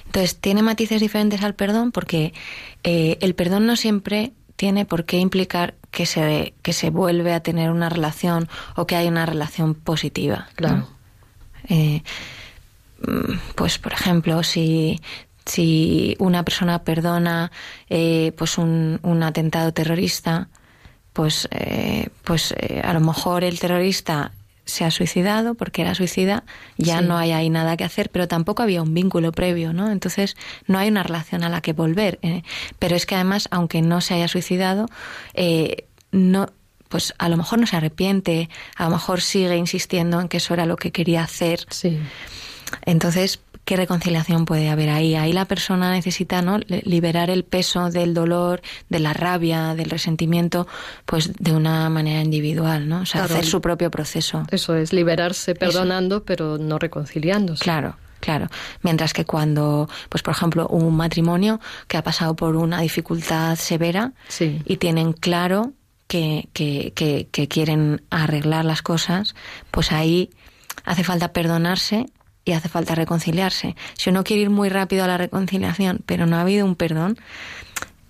[0.06, 2.34] Entonces, tiene matices diferentes al perdón porque
[2.84, 7.42] eh, el perdón no siempre tiene por qué implicar que se, que se vuelve a
[7.42, 10.50] tener una relación o que hay una relación positiva.
[10.56, 10.88] Claro.
[11.70, 12.04] Eh,
[13.56, 15.00] pues, por ejemplo, si,
[15.46, 17.52] si una persona perdona
[17.90, 20.50] eh, pues un, un atentado terrorista,
[21.12, 24.32] pues, eh, pues eh, a lo mejor el terrorista
[24.66, 26.46] se ha suicidado porque era suicida,
[26.78, 29.92] ya no hay ahí nada que hacer, pero tampoco había un vínculo previo, ¿no?
[29.92, 30.38] Entonces
[30.68, 32.18] no hay una relación a la que volver.
[32.22, 32.44] Eh,
[32.80, 34.88] pero es que además, aunque no se haya suicidado,
[36.14, 36.48] no,
[36.88, 40.54] pues a lo mejor no se arrepiente, a lo mejor sigue insistiendo en que eso
[40.54, 41.66] era lo que quería hacer.
[41.70, 42.00] Sí.
[42.86, 45.16] Entonces, ¿qué reconciliación puede haber ahí?
[45.16, 46.60] Ahí la persona necesita ¿no?
[46.68, 50.68] liberar el peso del dolor, de la rabia, del resentimiento,
[51.06, 53.02] pues de una manera individual, ¿no?
[53.02, 54.44] O sea, hacer su propio proceso.
[54.52, 57.64] Eso es, liberarse perdonando, pero no reconciliándose.
[57.64, 57.98] Claro.
[58.20, 58.48] Claro,
[58.84, 61.60] mientras que cuando, pues por ejemplo, un matrimonio
[61.90, 65.74] que ha pasado por una dificultad severa y tienen claro
[66.08, 69.36] que, que, que, que quieren arreglar las cosas,
[69.72, 70.30] pues ahí
[70.86, 72.06] hace falta perdonarse
[72.46, 73.76] y hace falta reconciliarse.
[73.98, 77.18] Si uno quiere ir muy rápido a la reconciliación, pero no ha habido un perdón,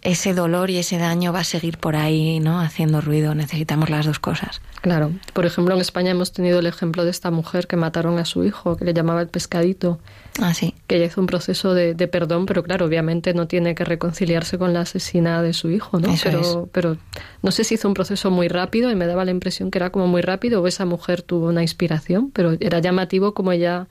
[0.04, 2.60] ese dolor y ese daño va a seguir por ahí, ¿no?
[2.60, 3.36] Haciendo ruido.
[3.36, 4.62] Necesitamos las dos cosas.
[4.82, 5.13] Claro.
[5.32, 8.43] Por ejemplo, en España hemos tenido el ejemplo de esta mujer que mataron a su
[8.43, 10.00] hijo, que le llamaba el pescadito.
[10.41, 10.76] Ah, sí.
[10.88, 14.74] Que ella hizo un proceso de, perdón, pero claro, obviamente no tiene que reconciliarse con
[14.74, 16.13] la asesina de su hijo, ¿no?
[16.22, 16.98] pero, pero
[17.41, 19.89] no sé si hizo un proceso muy rápido y me daba la impresión que era
[19.91, 23.88] como muy rápido o esa mujer tuvo una inspiración, pero era llamativo como ella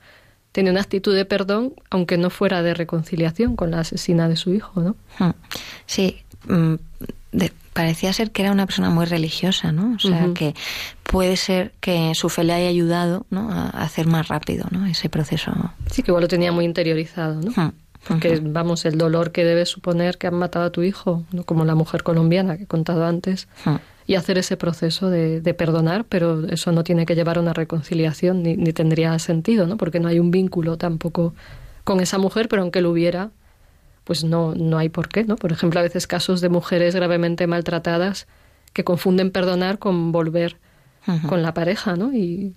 [0.53, 4.53] tenía una actitud de perdón, aunque no fuera de reconciliación con la asesina de su
[4.53, 4.95] hijo, ¿no?
[5.19, 5.33] Hmm.
[5.85, 6.75] Sí, mm,
[7.73, 9.95] parecía ser que era una persona muy religiosa, ¿no?
[9.95, 10.53] O sea, que
[11.03, 13.51] puede ser que su fe le haya ayudado ¿no?
[13.51, 14.85] a hacer más rápido ¿no?
[14.85, 15.51] ese proceso.
[15.91, 17.51] Sí, que igual lo tenía muy interiorizado, ¿no?
[17.55, 17.73] Hmm.
[18.07, 21.45] Porque, vamos, el dolor que debe suponer que han matado a tu hijo, ¿no?
[21.45, 26.05] como la mujer colombiana que he contado antes, hmm y hacer ese proceso de, perdonar,
[26.05, 29.77] pero eso no tiene que llevar a una reconciliación ni, ni, tendría sentido, ¿no?
[29.77, 31.33] Porque no hay un vínculo tampoco
[31.83, 33.31] con esa mujer, pero aunque lo hubiera,
[34.03, 35.35] pues no, no hay por qué, ¿no?
[35.35, 38.27] Por ejemplo, a veces casos de mujeres gravemente maltratadas
[38.73, 40.57] que confunden perdonar con volver
[41.27, 42.13] con la pareja, ¿no?
[42.13, 42.55] Y,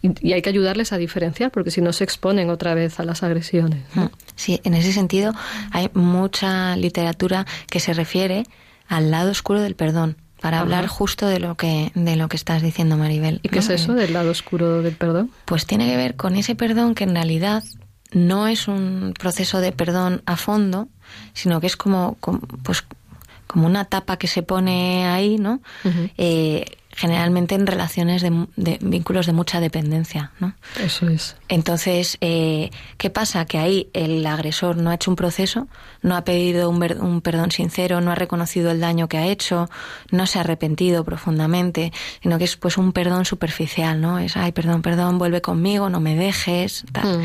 [0.00, 3.22] y, hay que ayudarles a diferenciar, porque si no se exponen otra vez a las
[3.24, 3.82] agresiones.
[4.36, 5.32] Sí, en ese sentido
[5.72, 8.44] hay mucha literatura que se refiere
[8.86, 12.62] al lado oscuro del perdón para hablar justo de lo que de lo que estás
[12.62, 13.40] diciendo Maribel.
[13.42, 15.30] ¿Y qué es eso del lado oscuro del perdón?
[15.44, 17.62] Pues tiene que ver con ese perdón que en realidad
[18.12, 20.88] no es un proceso de perdón a fondo,
[21.32, 22.16] sino que es como,
[22.62, 22.84] pues
[23.46, 25.60] como una tapa que se pone ahí, ¿no?
[27.00, 30.52] Generalmente en relaciones de, vínculos de mucha dependencia, ¿no?
[30.78, 31.34] Eso es.
[31.48, 33.46] Entonces, eh, ¿qué pasa?
[33.46, 35.66] Que ahí el agresor no ha hecho un proceso,
[36.02, 39.70] no ha pedido un, un, perdón sincero, no ha reconocido el daño que ha hecho,
[40.10, 41.90] no se ha arrepentido profundamente,
[42.22, 44.18] sino que es pues un perdón superficial, ¿no?
[44.18, 47.20] Es, ay, perdón, perdón, vuelve conmigo, no me dejes, tal.
[47.20, 47.24] Mm.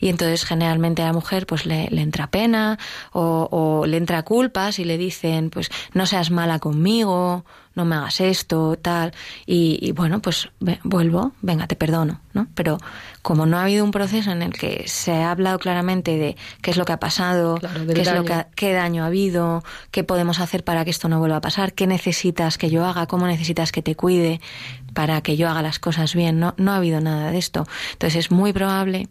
[0.00, 2.76] Y entonces generalmente a la mujer pues le, le entra pena
[3.12, 7.96] o, o le entra culpas y le dicen, pues no seas mala conmigo, no me
[7.96, 9.12] hagas esto, tal,
[9.46, 10.50] y, bueno, pues
[10.82, 12.48] vuelvo, venga, te perdono, ¿no?
[12.54, 12.78] Pero
[13.22, 16.70] como no ha habido un proceso en el que se ha hablado claramente de qué
[16.70, 20.40] es lo que ha pasado, qué, es lo que qué daño ha habido, qué podemos
[20.40, 23.72] hacer para que esto no vuelva a pasar, qué necesitas que yo haga, cómo necesitas
[23.72, 24.40] que te cuide
[24.92, 27.66] para que yo haga las cosas bien, no, no ha habido nada de esto.
[27.92, 29.08] Entonces es muy probable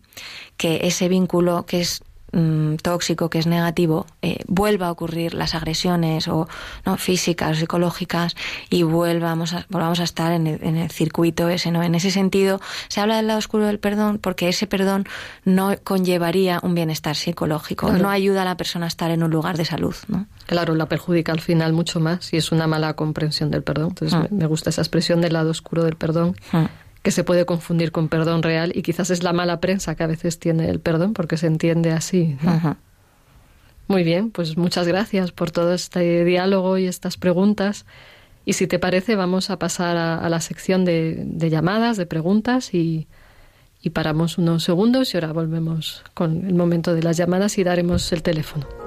[0.58, 5.54] que ese vínculo que es Mm, tóxico, que es negativo, eh, vuelva a ocurrir las
[5.54, 6.48] agresiones o
[6.86, 8.38] no físicas o psicológicas
[8.70, 11.84] y volvamos a, volvamos a estar en el, circuito ese, ¿no?
[11.84, 15.06] En ese sentido, se habla del lado oscuro del perdón porque ese perdón
[15.44, 19.58] no conllevaría un bienestar psicológico, no ayuda a la persona a estar en un lugar
[19.58, 20.26] de salud, ¿no?
[20.46, 23.90] Claro, la perjudica al final mucho más y es una mala comprensión del perdón.
[23.90, 24.36] Entonces, mm.
[24.36, 26.38] me, gusta esa expresión del lado oscuro del perdón.
[26.54, 26.66] Mm
[27.02, 30.08] que se puede confundir con perdón real y quizás es la mala prensa que a
[30.08, 32.38] veces tiene el perdón porque se entiende así.
[33.88, 37.86] Muy bien, pues muchas gracias por todo este diálogo y estas preguntas.
[38.46, 43.08] Y si te parece, vamos a pasar a, la sección de, llamadas, de preguntas y,
[43.82, 48.12] y paramos unos segundos y ahora volvemos con el momento de las llamadas y daremos
[48.14, 48.81] el teléfono.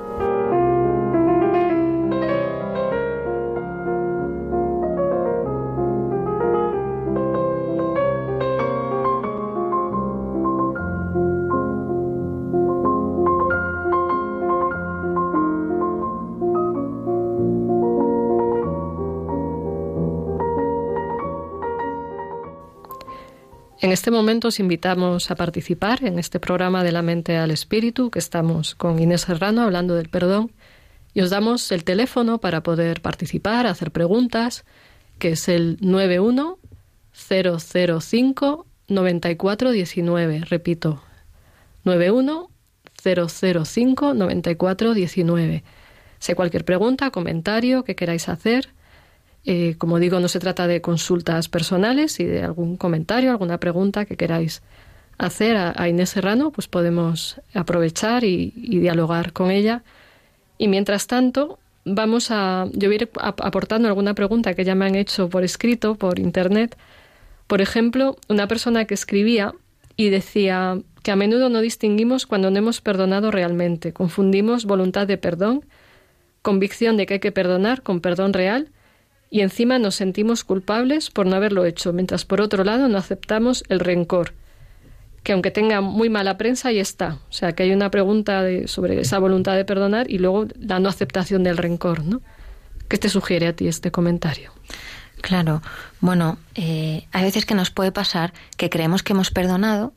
[23.85, 28.11] En este momento os invitamos a participar en este programa de la mente al espíritu,
[28.11, 30.53] que estamos con Inés Serrano hablando del perdón,
[31.13, 34.65] y os damos el teléfono para poder participar, hacer preguntas,
[35.19, 36.59] que es el 91
[37.13, 40.45] 005 9419.
[40.47, 41.03] Repito,
[41.85, 42.49] 91
[43.03, 45.63] 005 9419.
[46.21, 48.71] Sé cualquier pregunta, comentario que queráis hacer.
[49.47, 54.07] Eh, como digo, no se trata de consultas personales y de algún comentario, alguna pregunta
[54.07, 54.63] que queráis
[55.19, 59.83] hacer a, Inés Serrano, pues podemos aprovechar y, dialogar con ella.
[60.59, 62.67] Y mientras tanto, vamos a.
[62.73, 66.19] Yo voy a ir aportando alguna pregunta que ya me han hecho por escrito, por
[66.19, 66.77] internet.
[67.47, 69.55] Por ejemplo, una persona que escribía
[69.97, 73.93] y decía que a menudo no distinguimos cuando no hemos perdonado realmente.
[73.93, 75.65] Confundimos voluntad de perdón,
[76.41, 78.71] convicción de que hay que perdonar con perdón real
[79.35, 83.65] y encima nos sentimos culpables por no haberlo hecho, mientras por otro lado no aceptamos
[83.69, 84.33] el rencor,
[85.25, 87.19] que aunque tenga muy mala prensa, ahí está.
[87.31, 90.89] O sea, que hay una pregunta sobre esa voluntad de perdonar y luego la no
[90.89, 92.23] aceptación del rencor, ¿no?
[92.87, 94.53] ¿Qué te sugiere a ti este comentario?
[95.21, 95.63] Claro,
[95.99, 99.95] bueno, eh, hay veces que nos puede pasar que creemos que hemos perdonado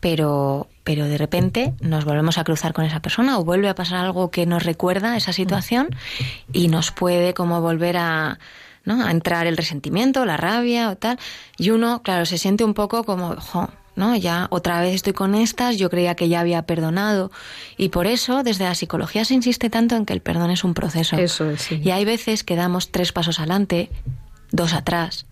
[0.00, 4.04] pero, pero de repente nos volvemos a cruzar con esa persona o vuelve a pasar
[4.04, 5.88] algo que nos recuerda esa situación
[6.52, 8.38] y nos puede como volver a,
[8.84, 9.04] ¿no?
[9.04, 11.18] a entrar el resentimiento, la rabia o tal.
[11.56, 13.36] Y uno, claro, se siente un poco como,
[13.96, 14.14] ¿no?
[14.16, 17.30] Ya otra vez estoy con estas, yo creía que ya había perdonado.
[17.76, 20.74] Y por eso, desde la psicología se insiste tanto en que el perdón es un
[20.74, 21.16] proceso.
[21.16, 23.90] Eso es, Y hay veces que damos tres pasos adelante,
[24.52, 25.26] dos atrás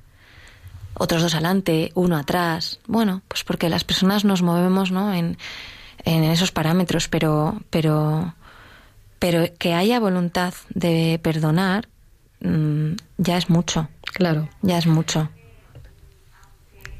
[0.99, 2.81] otros dos adelante, uno atrás.
[2.87, 5.13] Bueno, pues porque las personas nos movemos ¿no?
[5.13, 5.39] en,
[6.05, 8.35] en esos parámetros, pero, pero,
[9.19, 11.89] pero que haya voluntad de perdonar
[12.41, 13.89] mm, ya es mucho.
[14.03, 14.49] Claro.
[14.63, 15.29] Ya es mucho.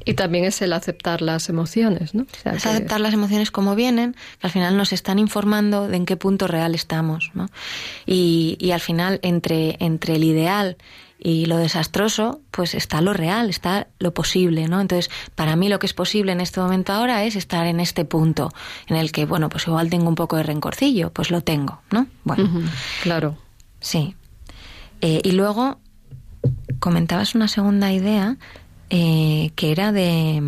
[0.05, 2.25] Y también es el aceptar las emociones, ¿no?
[2.45, 6.15] es aceptar las emociones como vienen, que al final nos están informando de en qué
[6.15, 7.47] punto real estamos, ¿no?
[8.05, 10.77] Y, y al final, entre, entre el ideal
[11.19, 14.79] y lo desastroso, pues está lo real, está lo posible, ¿no?
[14.81, 18.05] Entonces, para mí lo que es posible en este momento ahora es estar en este
[18.05, 18.51] punto
[18.87, 22.07] en el que, bueno, pues igual tengo un poco de rencorcillo, pues lo tengo, ¿no?
[22.23, 22.49] Bueno,
[23.01, 23.35] claro.
[23.79, 24.15] Sí.
[25.01, 25.79] Eh, y luego
[26.79, 28.37] comentabas una segunda idea
[28.89, 30.41] eh, que era de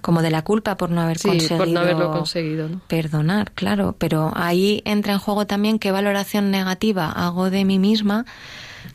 [0.00, 2.80] como de la culpa por no haber conseguido por no haberlo conseguido ¿no?
[2.88, 8.24] perdonar claro pero ahí entra en juego también qué valoración negativa hago de mí misma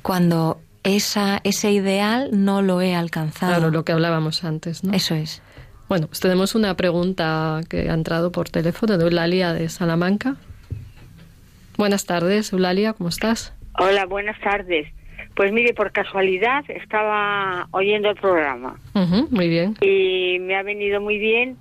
[0.02, 3.54] cuando esa, ese ideal no lo he alcanzado.
[3.54, 4.94] Claro, lo que hablábamos antes, ¿no?
[4.94, 5.42] Eso es.
[5.90, 10.36] Bueno, pues tenemos una pregunta que ha entrado por teléfono de Eulalia de Salamanca.
[11.78, 13.54] Buenas tardes, Eulalia, ¿cómo estás?
[13.78, 14.88] Hola, buenas tardes.
[15.36, 18.80] Pues mire, por casualidad estaba oyendo el programa.
[19.30, 19.76] muy bien.
[19.82, 21.58] Y me ha venido muy bien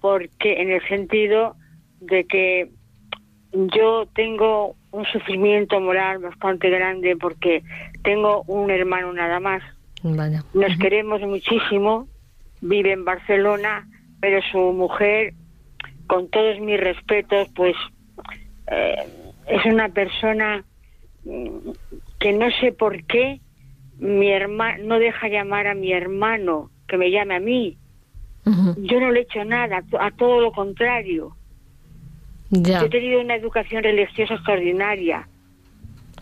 [0.00, 1.56] porque en el sentido
[2.00, 2.70] de que
[3.52, 7.62] yo tengo un sufrimiento moral bastante grande porque
[8.02, 9.62] tengo un hermano nada más.
[10.54, 12.08] Nos queremos muchísimo,
[12.60, 13.88] vive en Barcelona,
[14.20, 15.34] pero su mujer,
[16.06, 17.74] con todos mis respetos, pues
[18.70, 18.96] eh,
[19.46, 20.64] es una persona
[21.24, 21.70] mm,
[22.18, 23.40] que no sé por qué
[23.98, 27.76] mi hermano no deja llamar a mi hermano que me llame a mí.
[28.78, 31.36] Yo no le he hecho nada, a todo lo contrario.
[32.50, 35.28] Yo he tenido una educación religiosa extraordinaria.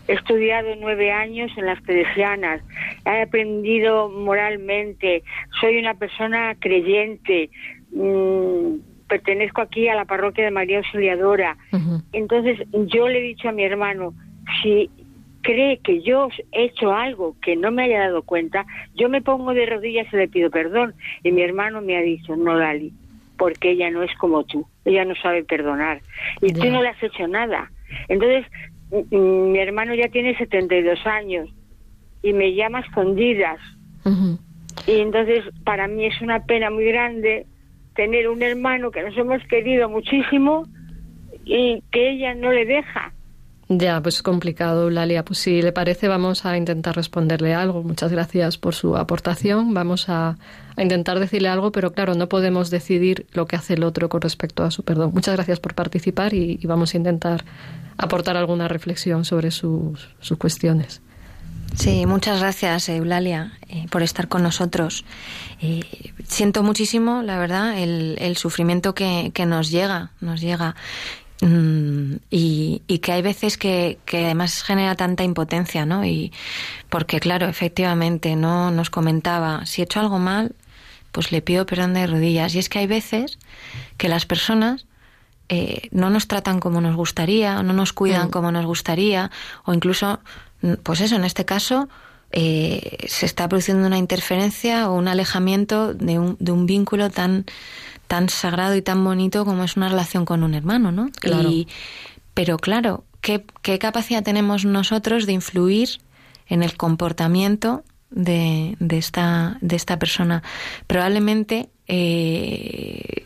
[0.07, 2.61] He estudiado nueve años en las teresianas,
[3.05, 5.23] he aprendido moralmente,
[5.59, 7.49] soy una persona creyente,
[7.91, 11.57] mm, pertenezco aquí a la parroquia de María Auxiliadora.
[12.13, 14.13] Entonces yo le he dicho a mi hermano,
[14.61, 14.89] si
[15.41, 19.53] cree que yo he hecho algo que no me haya dado cuenta, yo me pongo
[19.53, 20.93] de rodillas y le pido perdón.
[21.23, 22.91] Y mi hermano me ha dicho, no, Dali,
[23.37, 26.01] porque ella no es como tú, ella no sabe perdonar.
[26.41, 27.71] Y tú no le has hecho nada.
[28.09, 28.45] Entonces,
[28.91, 31.49] mi hermano ya tiene 72 años
[32.21, 33.59] y me llama escondidas.
[34.85, 37.45] Y entonces para mí es una pena muy grande
[37.95, 40.65] tener un hermano que nos hemos querido muchísimo
[41.43, 43.13] y que ella no le deja.
[43.69, 45.25] Ya, pues complicado, Lalia.
[45.25, 47.83] Pues si le parece, vamos a intentar responderle algo.
[47.83, 49.73] Muchas gracias por su aportación.
[49.73, 50.37] Vamos a,
[50.77, 54.63] intentar decirle algo, pero claro, no podemos decidir lo que hace el otro con respecto
[54.63, 55.11] a su perdón.
[55.13, 57.43] Muchas gracias por participar y, vamos a intentar
[57.97, 61.01] aportar alguna reflexión sobre sus, sus cuestiones.
[61.75, 65.05] Sí, muchas gracias, Eulalia, eh, por estar con nosotros.
[65.61, 65.83] Eh,
[66.27, 70.75] siento muchísimo, la verdad, el, el sufrimiento que, que, nos llega, nos llega.
[71.41, 76.03] Mm, y, que hay veces que, que, además genera tanta impotencia, ¿no?
[76.03, 76.31] Y
[76.89, 80.55] porque, claro, efectivamente, no nos comentaba, si he hecho algo mal,
[81.11, 82.55] pues le pido perdón de rodillas.
[82.55, 83.37] Y es que hay veces
[83.97, 84.85] que las personas
[85.49, 88.31] eh, no nos tratan como nos gustaría, no nos cuidan Mm.
[88.31, 89.31] como nos gustaría,
[89.65, 90.19] o incluso,
[90.61, 91.87] mm, pues eso, en este caso,
[92.31, 97.45] eh, se está produciendo una interferencia o un alejamiento de un, de un vínculo tan,
[98.07, 101.09] tan sagrado y tan bonito como es una relación con un hermano, ¿no?
[101.19, 101.49] Claro.
[101.49, 101.67] Y,
[102.33, 105.99] pero claro, ¿qué, ¿qué capacidad tenemos nosotros de influir
[106.47, 110.43] en el comportamiento de, de esta, de esta persona?
[110.85, 113.25] Probablemente eh,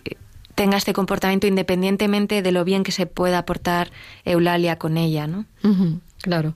[0.61, 3.89] tenga este comportamiento independientemente de lo bien que se pueda aportar
[4.25, 5.45] Eulalia con ella, ¿no?
[6.21, 6.53] Claro.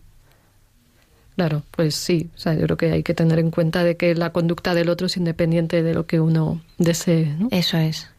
[1.35, 2.29] Claro, pues sí.
[2.35, 4.89] O sea, yo creo que hay que tener en cuenta de que la conducta del
[4.89, 7.33] otro es independiente de lo que uno desee.
[7.39, 7.47] ¿no?
[7.49, 8.11] Eso es.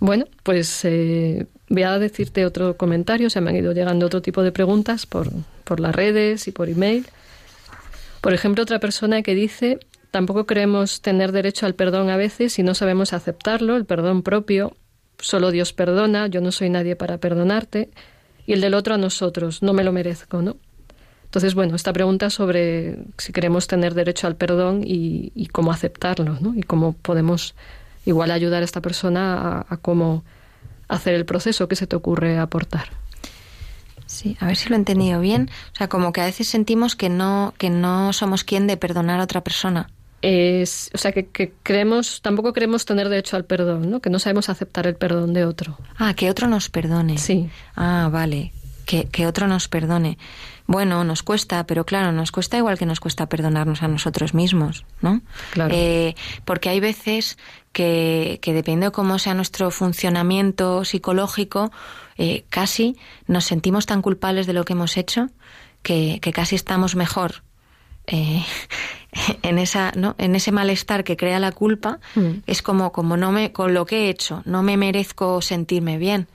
[0.00, 3.30] Bueno, pues eh, voy a decirte otro comentario.
[3.30, 5.30] Se me han ido llegando otro tipo de preguntas por,
[5.62, 7.06] por las redes y por email.
[8.20, 9.78] Por ejemplo, otra persona que dice,
[10.10, 14.76] tampoco creemos tener derecho al perdón a veces si no sabemos aceptarlo, el perdón propio,
[15.18, 17.90] solo Dios perdona, yo no soy nadie para perdonarte,
[18.46, 20.56] y el del otro a nosotros, no me lo merezco, ¿no?
[21.24, 26.54] Entonces, bueno, esta pregunta sobre si queremos tener derecho al perdón y, cómo aceptarlo, ¿no?
[26.56, 27.54] Y cómo podemos
[28.04, 30.24] igual ayudar a esta persona a, a cómo
[30.88, 32.88] hacer el proceso que se te ocurre aportar.
[34.06, 35.50] Sí, a ver si lo he entendido bien.
[35.72, 39.20] O sea, como que a veces sentimos que no, que no somos quien de perdonar
[39.20, 39.88] a otra persona.
[40.22, 44.00] Es, o sea, que, que creemos, tampoco queremos tener derecho al perdón, ¿no?
[44.00, 45.78] Que no sabemos aceptar el perdón de otro.
[45.96, 47.18] Ah, que otro nos perdone.
[47.18, 47.48] Sí.
[47.74, 48.52] Ah, vale.
[48.84, 50.18] Que, que otro nos perdone.
[50.66, 54.84] Bueno, nos cuesta, pero claro, nos cuesta igual que nos cuesta perdonarnos a nosotros mismos,
[55.00, 55.20] ¿no?
[55.50, 55.74] Claro.
[55.76, 56.14] Eh,
[56.44, 57.38] porque hay veces
[57.72, 61.72] que, que dependiendo de cómo sea nuestro funcionamiento psicológico,
[62.18, 62.96] eh, casi
[63.26, 65.28] nos sentimos tan culpables de lo que hemos hecho
[65.82, 67.42] que, que casi estamos mejor
[68.10, 68.44] eh,
[69.42, 72.42] en esa no en ese malestar que crea la culpa Mm.
[72.46, 76.28] es como como no me con lo que he hecho no me merezco sentirme bien.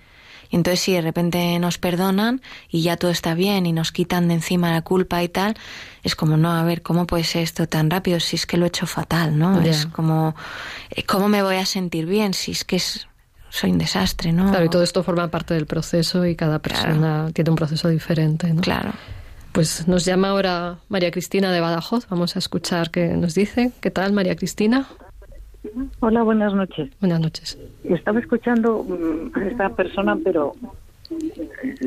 [0.51, 4.27] Y entonces si de repente nos perdonan y ya todo está bien y nos quitan
[4.27, 5.55] de encima la culpa y tal
[6.03, 8.65] es como no a ver cómo puede ser esto tan rápido si es que lo
[8.65, 10.35] he hecho fatal no es como
[10.91, 13.07] eh, cómo me voy a sentir bien si es que es
[13.49, 17.31] soy un desastre no Claro, y todo esto forma parte del proceso y cada persona
[17.33, 18.61] tiene un proceso diferente, ¿no?
[18.61, 18.91] claro
[19.55, 22.09] Pues nos llama ahora María Cristina de Badajoz.
[22.09, 23.71] Vamos a escuchar qué nos dice.
[23.79, 24.85] ¿Qué tal, María Cristina?
[26.01, 26.89] Hola, buenas noches.
[26.99, 27.57] Buenas noches.
[27.85, 30.55] Estaba escuchando mm, a esta persona, pero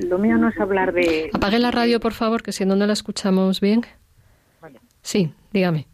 [0.09, 1.29] lo mío no es hablar de...
[1.35, 3.83] Apague la radio, por favor, que si no, no la escuchamos bien.
[5.03, 5.87] Sí, dígame.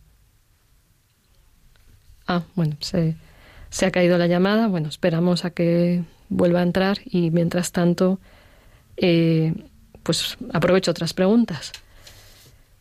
[2.28, 3.16] Ah, bueno, se,
[3.70, 4.68] se ha caído la llamada.
[4.68, 8.20] Bueno, esperamos a que vuelva a entrar y mientras tanto,
[8.96, 9.52] eh,
[10.04, 11.72] pues aprovecho otras preguntas.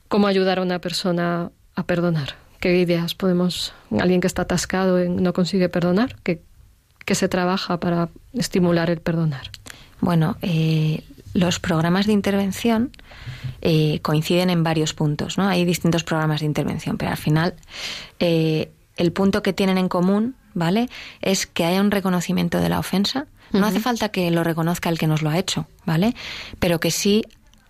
[0.08, 2.36] ¿Cómo ayudar a una persona a perdonar?
[2.60, 6.42] ¿Qué ideas podemos, alguien que está atascado y no consigue perdonar, qué,
[7.06, 9.50] qué se trabaja para estimular el perdonar?
[10.00, 11.04] Bueno, eh,
[11.34, 12.92] los programas de intervención
[13.62, 15.48] eh, coinciden en varios puntos, ¿no?
[15.48, 17.56] Hay distintos programas de intervención, pero al final
[18.20, 20.90] eh, el punto que tienen en común, ¿vale?
[21.22, 23.26] Es que haya un reconocimiento de la ofensa.
[23.54, 26.16] No hace falta que lo reconozca el que nos lo ha hecho, ¿vale?
[26.60, 27.24] Pero que sí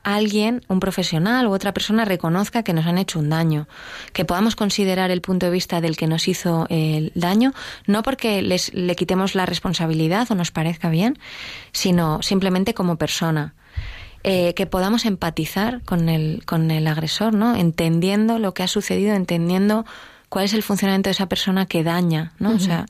[0.04, 3.68] alguien, un profesional u otra persona reconozca que nos han hecho un daño,
[4.12, 7.54] que podamos considerar el punto de vista del que nos hizo el daño,
[7.88, 11.18] no porque les, le quitemos la responsabilidad o nos parezca bien,
[11.72, 13.56] sino simplemente como persona.
[14.26, 17.58] Eh, que podamos empatizar con el, con el agresor, ¿no?
[17.58, 19.86] Entendiendo lo que ha sucedido, entendiendo
[20.34, 22.56] cuál es el funcionamiento de esa persona que daña, ¿no?
[22.56, 22.88] O sea,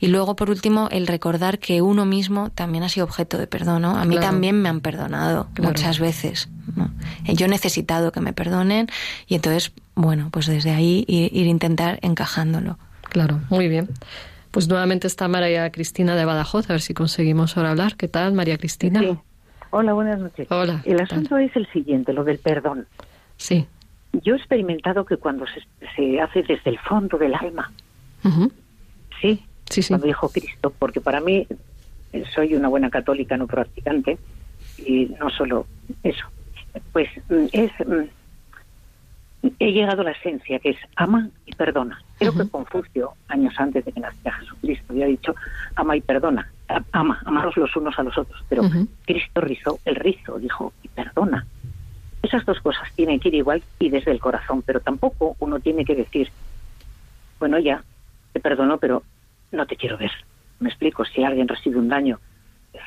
[0.00, 3.82] y luego por último el recordar que uno mismo también ha sido objeto de perdón,
[3.82, 3.90] ¿no?
[3.98, 4.28] A mí Claro.
[4.30, 5.68] también me han perdonado Claro.
[5.72, 6.90] muchas veces, ¿no?
[7.26, 8.86] Yo he necesitado que me perdonen
[9.26, 12.78] y entonces, bueno, pues desde ahí ir, ir intentar encajándolo.
[13.02, 13.90] Claro, muy bien.
[14.50, 17.96] Pues nuevamente está María Cristina de Badajoz, a ver si conseguimos ahora hablar.
[17.96, 19.00] ¿Qué tal, María Cristina?
[19.00, 19.14] Sí.
[19.72, 20.46] Hola, buenas noches.
[20.50, 20.80] Hola.
[20.86, 22.86] El asunto es el siguiente, lo del perdón.
[23.36, 23.66] Sí.
[24.12, 25.62] Yo he experimentado que cuando se,
[25.94, 27.70] se hace desde el fondo del alma,
[29.20, 29.88] sí, Sí, sí.
[29.88, 31.46] cuando dijo Cristo, porque para mí
[32.12, 34.18] eh, soy una buena católica no practicante
[34.78, 35.66] y no solo
[36.02, 36.24] eso,
[36.92, 38.08] pues mm, es mm,
[39.60, 42.00] he llegado a la esencia que es ama y perdona.
[42.18, 45.34] Creo que Confucio, años antes de que naciera Jesucristo, había dicho
[45.76, 46.50] ama y perdona,
[46.92, 48.62] ama, amaros los unos a los otros, pero.
[49.04, 51.46] Cristo rizó el rizo, dijo y perdona.
[52.22, 55.84] Esas dos cosas tienen que ir igual y desde el corazón, pero tampoco uno tiene
[55.84, 56.30] que decir,
[57.38, 57.82] bueno, ya,
[58.32, 59.02] te perdono, pero
[59.52, 60.10] no te quiero ver.
[60.58, 62.18] Me explico, si alguien recibe un daño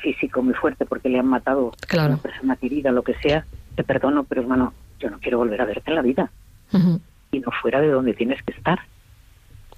[0.02, 3.84] físico muy fuerte porque le han matado a una persona querida, lo que sea, te
[3.84, 6.30] perdono, pero hermano, yo no quiero volver a verte en la vida
[6.72, 7.00] Ujú.
[7.32, 8.80] y no fuera de donde tienes que estar.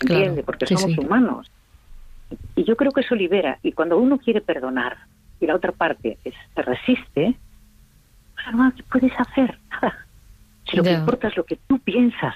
[0.01, 0.43] ¿entiende?
[0.43, 1.51] Porque somos humanos.
[2.57, 3.59] Y yo creo que eso libera.
[3.63, 4.97] Y cuando uno quiere perdonar
[5.41, 7.35] y la otra parte se resiste,
[8.53, 9.59] no, ¿qué puedes hacer?
[9.71, 10.07] Nada.
[10.69, 12.35] Si lo que importa es lo que tú piensas,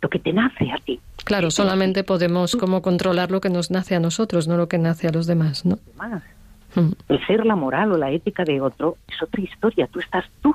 [0.00, 1.00] lo que te nace a ti.
[1.24, 5.08] Claro, solamente podemos como controlar lo que nos nace a nosotros, no lo que nace
[5.08, 5.78] a los demás, ¿no?
[6.74, 6.92] Mm.
[7.08, 9.86] El ser la moral o la ética de otro es otra historia.
[9.86, 10.54] Tú estás tú,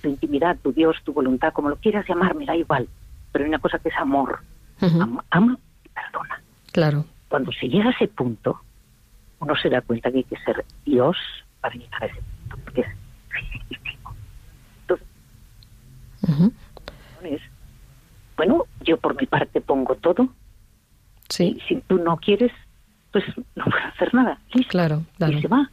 [0.00, 2.88] tu intimidad, tu Dios, tu voluntad, como lo quieras llamar, me da igual.
[3.32, 4.38] Pero hay una cosa que es amor.
[5.30, 6.42] ama, y perdona.
[6.72, 7.04] Claro.
[7.28, 8.60] Cuando se llega a ese punto,
[9.40, 11.16] uno se da cuenta que hay que ser Dios
[11.60, 12.88] para llegar a ese punto, porque es
[16.28, 17.40] Entonces,
[18.36, 20.28] bueno, yo por mi parte pongo todo.
[21.28, 21.56] Sí.
[21.56, 22.52] Y si tú no quieres,
[23.12, 23.24] pues
[23.54, 24.38] no puedo hacer nada.
[24.52, 24.70] Listo.
[24.70, 25.38] Claro, claro.
[25.38, 25.70] Y se va.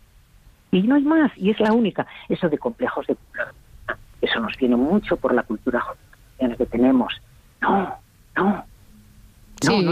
[0.71, 1.31] Y no hay más.
[1.37, 2.05] Y es la única.
[2.27, 3.15] Eso de complejos de...
[4.21, 5.83] Eso nos viene mucho por la cultura
[6.57, 7.13] que tenemos.
[7.61, 7.95] No,
[8.35, 8.65] no.
[9.61, 9.85] Sí,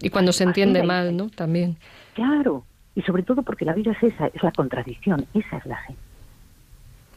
[0.00, 1.28] y, cuando se entiende mal, ¿no?
[1.30, 1.76] También.
[2.14, 2.64] Claro.
[2.94, 5.26] Y sobre todo porque la vida es esa, es la contradicción.
[5.32, 6.04] Esa es la esencia.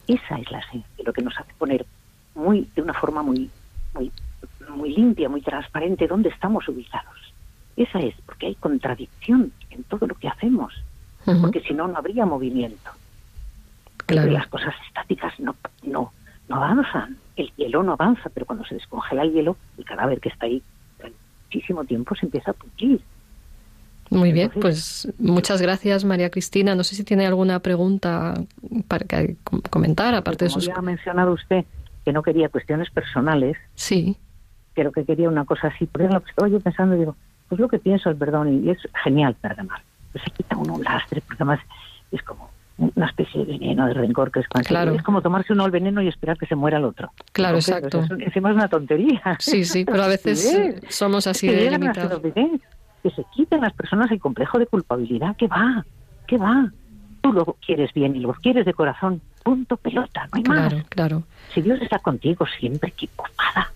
[0.08, 1.04] Esa es la esencia.
[1.04, 1.86] Lo que nos hace poner
[2.40, 3.50] muy, de una forma muy,
[3.94, 4.12] muy,
[4.70, 7.18] muy limpia, muy transparente, dónde estamos ubicados.
[7.76, 10.74] Esa es, porque hay contradicción en todo lo que hacemos,
[11.42, 12.90] porque si no, no habría movimiento.
[14.06, 14.32] Claro.
[14.32, 16.12] las cosas estáticas no, no,
[16.48, 17.18] no avanzan.
[17.36, 20.64] El hielo no avanza, pero cuando se descongela el hielo, el cadáver que está ahí
[21.46, 23.02] muchísimo tiempo se empieza a pudrir.
[24.10, 26.74] Muy bien, pues muchas gracias María Cristina.
[26.74, 28.34] No sé si tiene alguna pregunta
[28.88, 29.36] para que
[29.70, 30.68] comentar, aparte de sus...
[30.70, 31.66] ha mencionado usted
[32.10, 33.56] que no quería cuestiones personales.
[33.76, 34.18] Sí.
[34.74, 35.86] Pero que quería una cosa así.
[35.86, 37.16] Por ejemplo, estaba yo pensando, digo,
[37.48, 39.84] pues lo que pienso el perdón y es genial perdonar.
[40.12, 41.60] Pues se quita uno un lastre, porque además
[42.12, 42.50] es como
[42.80, 44.96] una especie de veneno, de rencor que es claro.
[44.96, 47.12] Es como tomarse uno el veneno y esperar que se muera el otro.
[47.32, 48.04] Claro, exacto.
[48.18, 49.22] encima es una tontería.
[49.38, 52.24] Sí, sí, pero a veces somos así de limitados.
[52.24, 55.36] Que se quiten las personas el complejo de culpabilidad.
[55.38, 55.86] ¿Qué va?
[56.26, 56.72] ¿Qué va?
[57.22, 59.22] Tú lo quieres bien y lo quieres de corazón.
[59.50, 60.86] Punto pelota, no hay claro, más.
[60.90, 63.72] Claro, Si Dios está contigo siempre, qué bobada.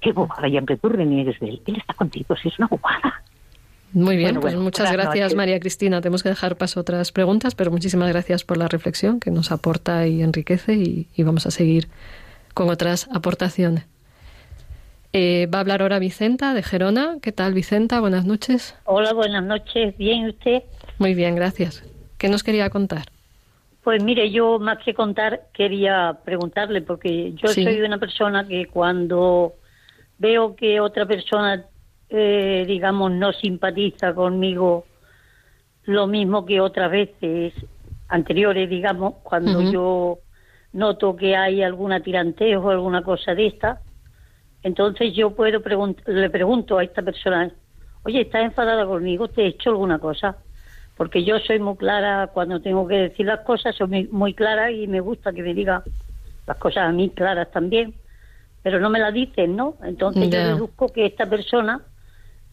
[0.00, 0.46] Qué bobada.
[0.46, 3.24] Y aunque tú reniegues de él, Él está contigo, si es una bobada.
[3.92, 6.00] Muy bien, pues muchas gracias María Cristina.
[6.00, 9.50] Tenemos que dejar paso a otras preguntas, pero muchísimas gracias por la reflexión que nos
[9.50, 11.88] aporta y enriquece y, vamos a seguir
[12.54, 13.84] con otras aportaciones.
[15.12, 17.16] Eh, va a hablar ahora Vicenta de Gerona.
[17.20, 17.98] ¿Qué tal Vicenta?
[17.98, 18.76] Buenas noches.
[18.84, 19.98] Hola, buenas noches.
[19.98, 20.62] ¿Bien usted?
[21.00, 21.82] Muy bien, gracias.
[22.16, 23.06] ¿Qué nos quería contar?
[23.86, 29.52] Pues mire, yo más que contar quería preguntarle, porque yo soy una persona que cuando
[30.18, 31.64] veo que otra persona
[32.08, 34.86] eh, digamos, no simpatiza conmigo
[35.84, 37.54] lo mismo que otras veces
[38.08, 40.18] anteriores, digamos, cuando yo
[40.72, 43.82] noto que hay alguna tiranteo o alguna cosa de esta,
[44.64, 45.62] entonces yo puedo
[46.06, 47.52] le pregunto a esta persona,
[48.02, 49.28] oye, ¿estás enfadada conmigo?
[49.28, 50.38] ¿Te he hecho alguna cosa?
[50.96, 54.86] Porque yo soy muy clara cuando tengo que decir las cosas, soy muy clara y
[54.86, 55.82] me gusta que me diga
[56.46, 57.94] las cosas a mí claras también,
[58.62, 59.76] pero no me las dicen, ¿no?
[59.82, 61.82] Entonces yo deduzco que esta persona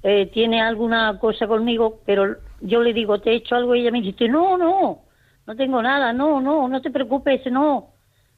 [0.04, 3.76] eh, tiene alguna cosa conmigo, pero yo le digo, ¿te he hecho algo?
[3.76, 5.04] Y ella me dice, no, no,
[5.48, 7.94] no tengo nada, no, no, no te preocupes, no,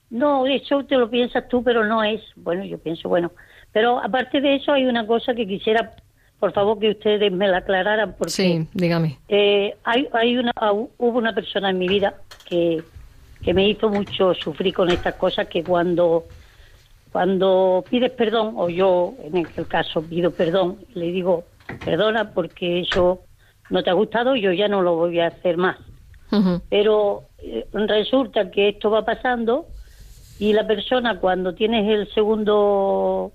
[0.09, 2.21] no, eso te lo piensas tú, pero no es.
[2.35, 3.31] Bueno, yo pienso, bueno,
[3.71, 5.91] pero aparte de eso hay una cosa que quisiera,
[6.39, 8.15] por favor, que ustedes me la aclararan.
[8.17, 9.17] Porque, sí, dígame.
[9.27, 12.15] Eh, hay, hay una, hubo una persona en mi vida
[12.47, 12.83] que,
[13.41, 16.25] que me hizo mucho sufrir con estas cosas, que cuando
[17.15, 21.45] cuando pides perdón, o yo en el caso pido perdón, le digo,
[21.85, 23.21] perdona porque eso
[23.69, 25.77] no te ha gustado, yo ya no lo voy a hacer más.
[26.69, 29.65] Pero eh, resulta que esto va pasando
[30.39, 33.31] y la persona cuando tienes el segundo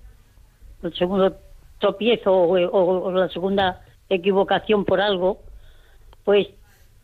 [0.83, 1.35] el segundo
[1.81, 5.39] tropiezo o, la segunda equivocación por algo,
[6.23, 6.47] pues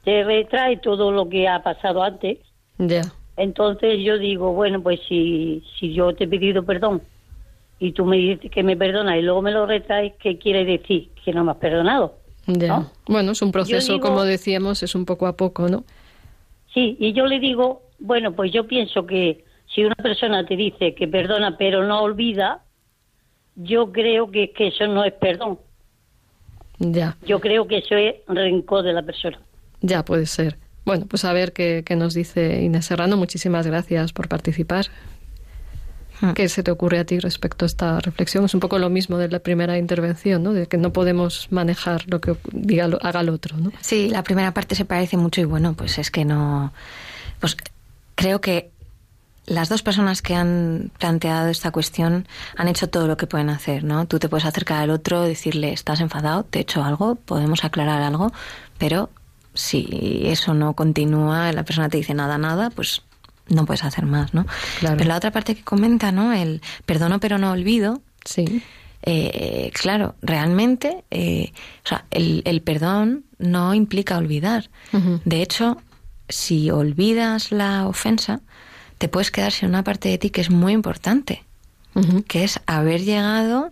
[0.05, 2.37] te retrae todo lo que ha pasado antes.
[2.77, 3.01] Ya.
[3.35, 7.01] Entonces yo digo, bueno, pues si, si yo te he pedido perdón
[7.79, 11.09] y tú me dices que me perdonas y luego me lo retraes, ¿qué quiere decir?
[11.25, 12.15] Que no me has perdonado.
[13.07, 15.83] Bueno, es un proceso, como decíamos, es un poco a poco, ¿no?
[16.73, 20.95] Sí, y yo le digo, bueno, pues yo pienso que si una persona te dice
[20.95, 22.63] que perdona pero no olvida,
[23.57, 25.59] yo creo que, que eso no es perdón.
[26.79, 27.17] Ya.
[27.25, 29.39] Yo creo que eso es rencor de la persona.
[29.81, 30.57] Ya, puede ser.
[30.85, 33.17] Bueno, pues a ver qué, qué nos dice Inés Serrano.
[33.17, 34.85] Muchísimas gracias por participar.
[36.21, 36.31] Hmm.
[36.31, 38.45] ¿Qué se te ocurre a ti respecto a esta reflexión?
[38.45, 40.53] Es un poco lo mismo de la primera intervención, ¿no?
[40.53, 43.71] De que no podemos manejar lo que diga, haga el otro, ¿no?
[43.81, 46.73] Sí, la primera parte se parece mucho y bueno, pues es que no...
[47.39, 47.55] Pues
[48.15, 48.71] creo que
[49.47, 52.27] las dos personas que han planteado esta cuestión
[52.57, 54.05] han hecho todo lo que pueden hacer, ¿no?
[54.05, 58.01] Tú te puedes acercar al otro, decirle, estás enfadado, te he hecho algo, podemos aclarar
[58.01, 58.33] algo,
[58.77, 59.09] pero
[59.53, 63.01] si eso no continúa, la persona te dice nada, nada, pues
[63.47, 64.45] no puedes hacer más, ¿no?
[64.81, 66.33] Pero la otra parte que comenta, ¿no?
[66.33, 68.01] El perdono pero no olvido.
[68.25, 68.61] Sí.
[69.03, 71.53] Eh, claro, realmente, eh,
[71.85, 74.69] o sea, el, el, perdón no implica olvidar.
[75.23, 75.77] De hecho,
[76.27, 78.41] si olvidas la ofensa,
[78.97, 81.43] te puedes quedar sin una parte de ti que es muy importante,
[82.27, 83.71] que es haber llegado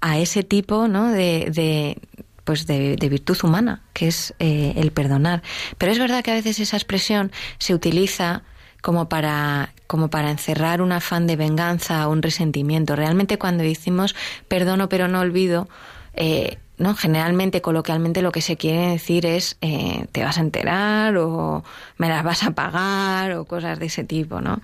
[0.00, 1.08] a ese tipo ¿no?
[1.08, 1.98] de, de
[2.44, 5.42] pues de, virtud humana, que es eh, el perdonar.
[5.76, 8.42] Pero es verdad que a veces esa expresión se utiliza
[8.80, 12.96] como para, como para encerrar un afán de venganza o un resentimiento.
[12.96, 14.14] Realmente cuando decimos
[14.48, 15.68] perdono pero no olvido,
[16.14, 16.94] eh, ¿no?
[16.94, 21.64] Generalmente, coloquialmente, lo que se quiere decir es eh, te vas a enterar o
[21.96, 24.60] me las vas a pagar o cosas de ese tipo, ¿no?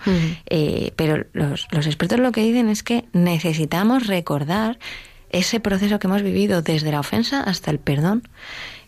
[0.46, 4.78] Eh, pero los, los expertos lo que dicen es que necesitamos recordar
[5.30, 8.22] ese proceso que hemos vivido desde la ofensa hasta el perdón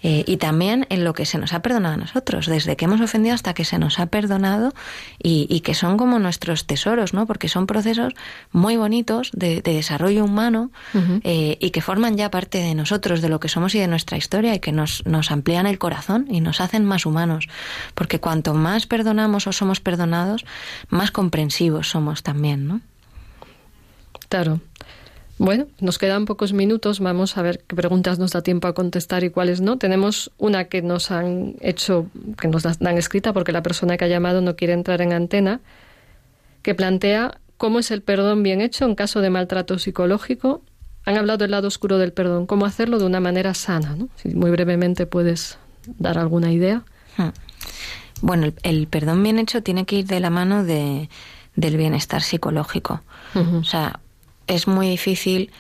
[0.09, 3.01] eh, y también en lo que se nos ha perdonado a nosotros, desde que hemos
[3.01, 4.73] ofendido hasta que se nos ha perdonado
[5.21, 7.27] y, que son como nuestros tesoros, ¿no?
[7.27, 8.15] Porque son procesos
[8.53, 10.71] muy bonitos de, desarrollo humano
[11.25, 14.17] eh, y que forman ya parte de nosotros, de lo que somos y de nuestra
[14.17, 17.49] historia y que nos, nos amplían el corazón y nos hacen más humanos.
[17.97, 20.45] Porque cuanto más perdonamos o somos perdonados,
[20.89, 22.81] más comprensivos somos también, ¿no?
[24.29, 24.61] Claro.
[25.39, 27.01] Bueno, nos quedan pocos minutos.
[27.01, 29.77] Vamos a ver qué preguntas nos da tiempo a contestar y cuáles no.
[29.77, 32.07] Tenemos una que nos han hecho,
[32.41, 35.61] que nos dan escrita porque la persona que ha llamado no quiere entrar en antena,
[36.63, 40.63] que plantea cómo es el perdón bien hecho en caso de maltrato psicológico.
[41.05, 43.95] Han hablado del lado oscuro del perdón, cómo hacerlo de una manera sana.
[43.95, 44.09] ¿no?
[44.17, 45.59] Si muy brevemente puedes
[45.99, 46.83] dar alguna idea.
[47.19, 47.29] Hmm.
[48.23, 51.11] Bueno, el, perdón bien hecho tiene que ir de la mano de,
[51.55, 53.03] del bienestar psicológico.
[53.35, 54.01] O sea,
[54.47, 55.51] es muy difícil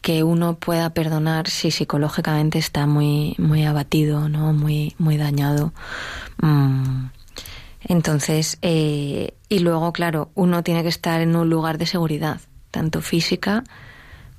[0.00, 5.72] que uno pueda perdonar si psicológicamente está muy muy abatido no muy muy dañado.
[6.42, 7.06] Mm.
[7.84, 13.00] entonces eh, y luego claro uno tiene que estar en un lugar de seguridad tanto
[13.00, 13.64] física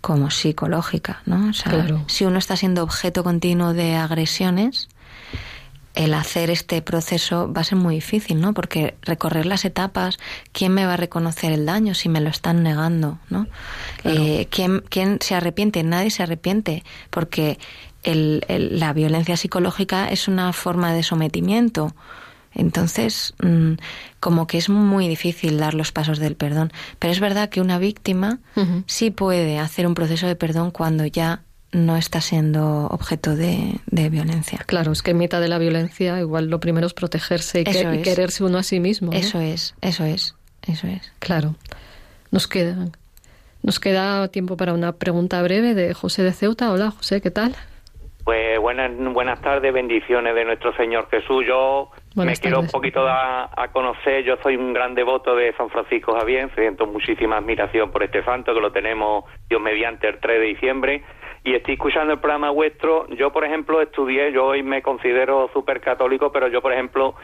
[0.01, 4.89] como psicológica no o sea, si uno está siendo objeto continuo de agresiones
[5.95, 8.53] el hacer este proceso va a ser muy difícil, ¿no?
[8.53, 10.17] Porque recorrer las etapas,
[10.51, 13.47] ¿quién me va a reconocer el daño si me lo están negando, ¿no?
[14.03, 15.83] Eh, ¿quién, ¿quién, se arrepiente?
[15.83, 17.59] Nadie se arrepiente, porque
[18.01, 21.93] el, la violencia psicológica es una forma de sometimiento.
[22.55, 23.73] Entonces, mm,
[24.19, 26.71] como que es muy difícil dar los pasos del perdón.
[26.99, 28.39] Pero es verdad que una víctima
[28.85, 31.43] sí puede hacer un proceso de perdón cuando ya
[31.73, 34.59] no está siendo objeto de, violencia.
[34.65, 37.63] Claro, es que en mitad de la violencia igual lo primero es protegerse y,
[38.03, 39.11] quererse uno a sí mismo.
[39.11, 40.35] Eso es, eso es,
[40.67, 41.11] eso es.
[41.19, 41.55] Claro.
[42.31, 42.75] Nos queda,
[43.63, 46.71] nos queda tiempo para una pregunta breve de José de Ceuta.
[46.71, 47.55] Hola, José, ¿qué tal?
[48.23, 51.43] Pues buenas, buenas tardes, bendiciones de nuestro Señor Jesús.
[51.45, 55.69] Yo me quiero un poquito a, a, conocer, yo soy un gran devoto de San
[55.69, 60.39] Francisco Javier, siento muchísima admiración por este santo que lo tenemos Dios mediante el 3
[60.39, 61.03] de diciembre
[61.43, 63.07] y estoy escuchando el programa vuestro.
[63.09, 67.15] Yo, por ejemplo, estudié, yo hoy me considero súper católico, pero yo, por ejemplo,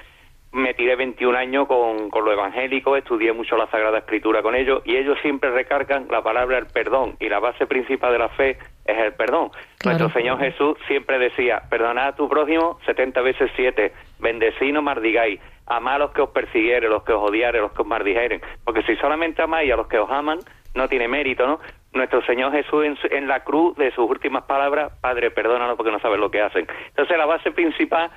[0.52, 4.82] me tiré 21 años con, con lo evangélico, estudié mucho la Sagrada Escritura con ellos
[4.84, 8.58] y ellos siempre recargan la palabra el perdón y la base principal de la fe
[8.86, 9.52] es el perdón.
[9.86, 15.40] Nuestro Señor Jesús siempre decía, perdonad a tu prójimo 70 veces 7, bendecid no mardigáis,
[15.68, 18.82] amad a los que os persiguieren, los que os odiaren, los que os maldijeren, porque
[18.84, 20.40] si solamente amáis a los que os aman,
[20.74, 21.60] no tiene mérito, ¿no?
[21.94, 26.20] Nuestro Señor Jesús en, la cruz de sus últimas palabras, Padre, perdónalo porque no sabes
[26.20, 26.68] lo que hacen.
[26.90, 28.12] Entonces la base principal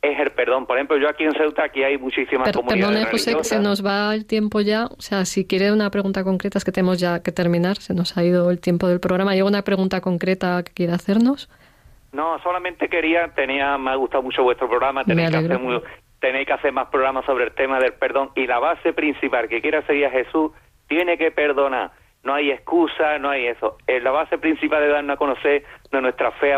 [0.00, 0.66] es el perdón.
[0.66, 4.14] Por ejemplo, yo aquí en Ceuta, aquí hay muchísimas comunidades perdone, José, se nos va
[4.14, 4.86] el tiempo ya.
[4.86, 7.76] O sea, si quiere una pregunta concreta, es que tenemos ya que terminar.
[7.76, 9.32] Se nos ha ido el tiempo del programa.
[9.32, 11.50] ¿Hay alguna pregunta concreta que quiera hacernos?
[12.12, 15.60] No, solamente quería, tenía, me ha gustado mucho vuestro programa, tenéis que, hacer
[16.20, 18.30] tenéis que hacer más programas sobre el tema del perdón.
[18.34, 20.52] Y la base principal que quiera seguir a Jesús
[20.88, 21.90] tiene que perdonar
[22.28, 23.78] no hay excusa, no hay eso.
[23.86, 26.52] Eh, la base principal de darnos a conocer de nuestra fe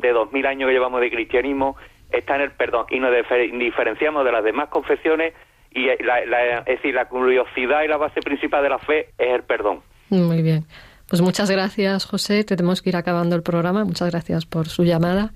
[0.00, 1.76] de dos mil años que llevamos de cristianismo
[2.10, 5.32] está en el perdón y nos diferenciamos de las demás confesiones
[5.70, 9.28] y eh, la, es decir, la curiosidad y la base principal de la fe es
[9.32, 9.80] el perdón.
[10.10, 10.64] Muy bien.
[11.08, 12.42] Pues muchas gracias, José.
[12.42, 13.84] Tenemos que ir acabando el programa.
[13.84, 15.30] Muchas gracias por su llamada.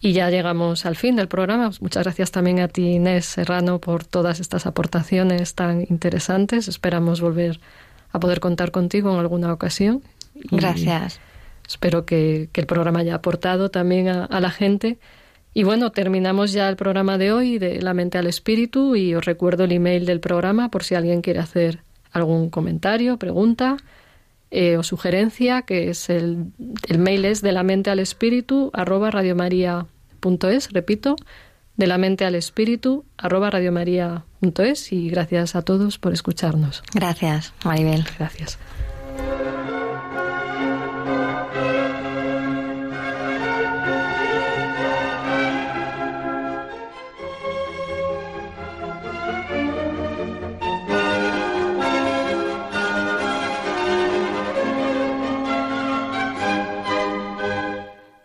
[0.00, 1.70] Y ya llegamos al fin del programa.
[1.80, 6.68] Muchas gracias también a ti, Inés Serrano, por todas estas aportaciones tan interesantes.
[6.68, 7.58] Esperamos volver
[8.12, 10.02] a poder contar contigo en alguna ocasión.
[10.34, 11.20] Gracias.
[11.66, 14.98] Espero que, el programa haya aportado también a, la gente
[15.54, 19.24] Y bueno, terminamos ya el programa de hoy de La mente al espíritu y os
[19.24, 21.80] recuerdo el email del programa por si alguien quiere hacer
[22.12, 23.76] algún comentario, pregunta
[24.50, 26.52] eh, o sugerencia, que es el,
[26.88, 31.16] el, mail es de la mente al espíritu arroba radiomaria.es, repito,
[31.82, 36.84] de la mente al espíritu arroba radiomaria.es y gracias a todos por escucharnos.
[36.94, 38.04] Gracias, Maribel.
[38.16, 38.56] Gracias.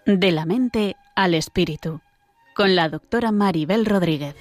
[0.05, 2.01] De la mente al espíritu,
[2.57, 4.33] con la doctora Maribel Rodríguez.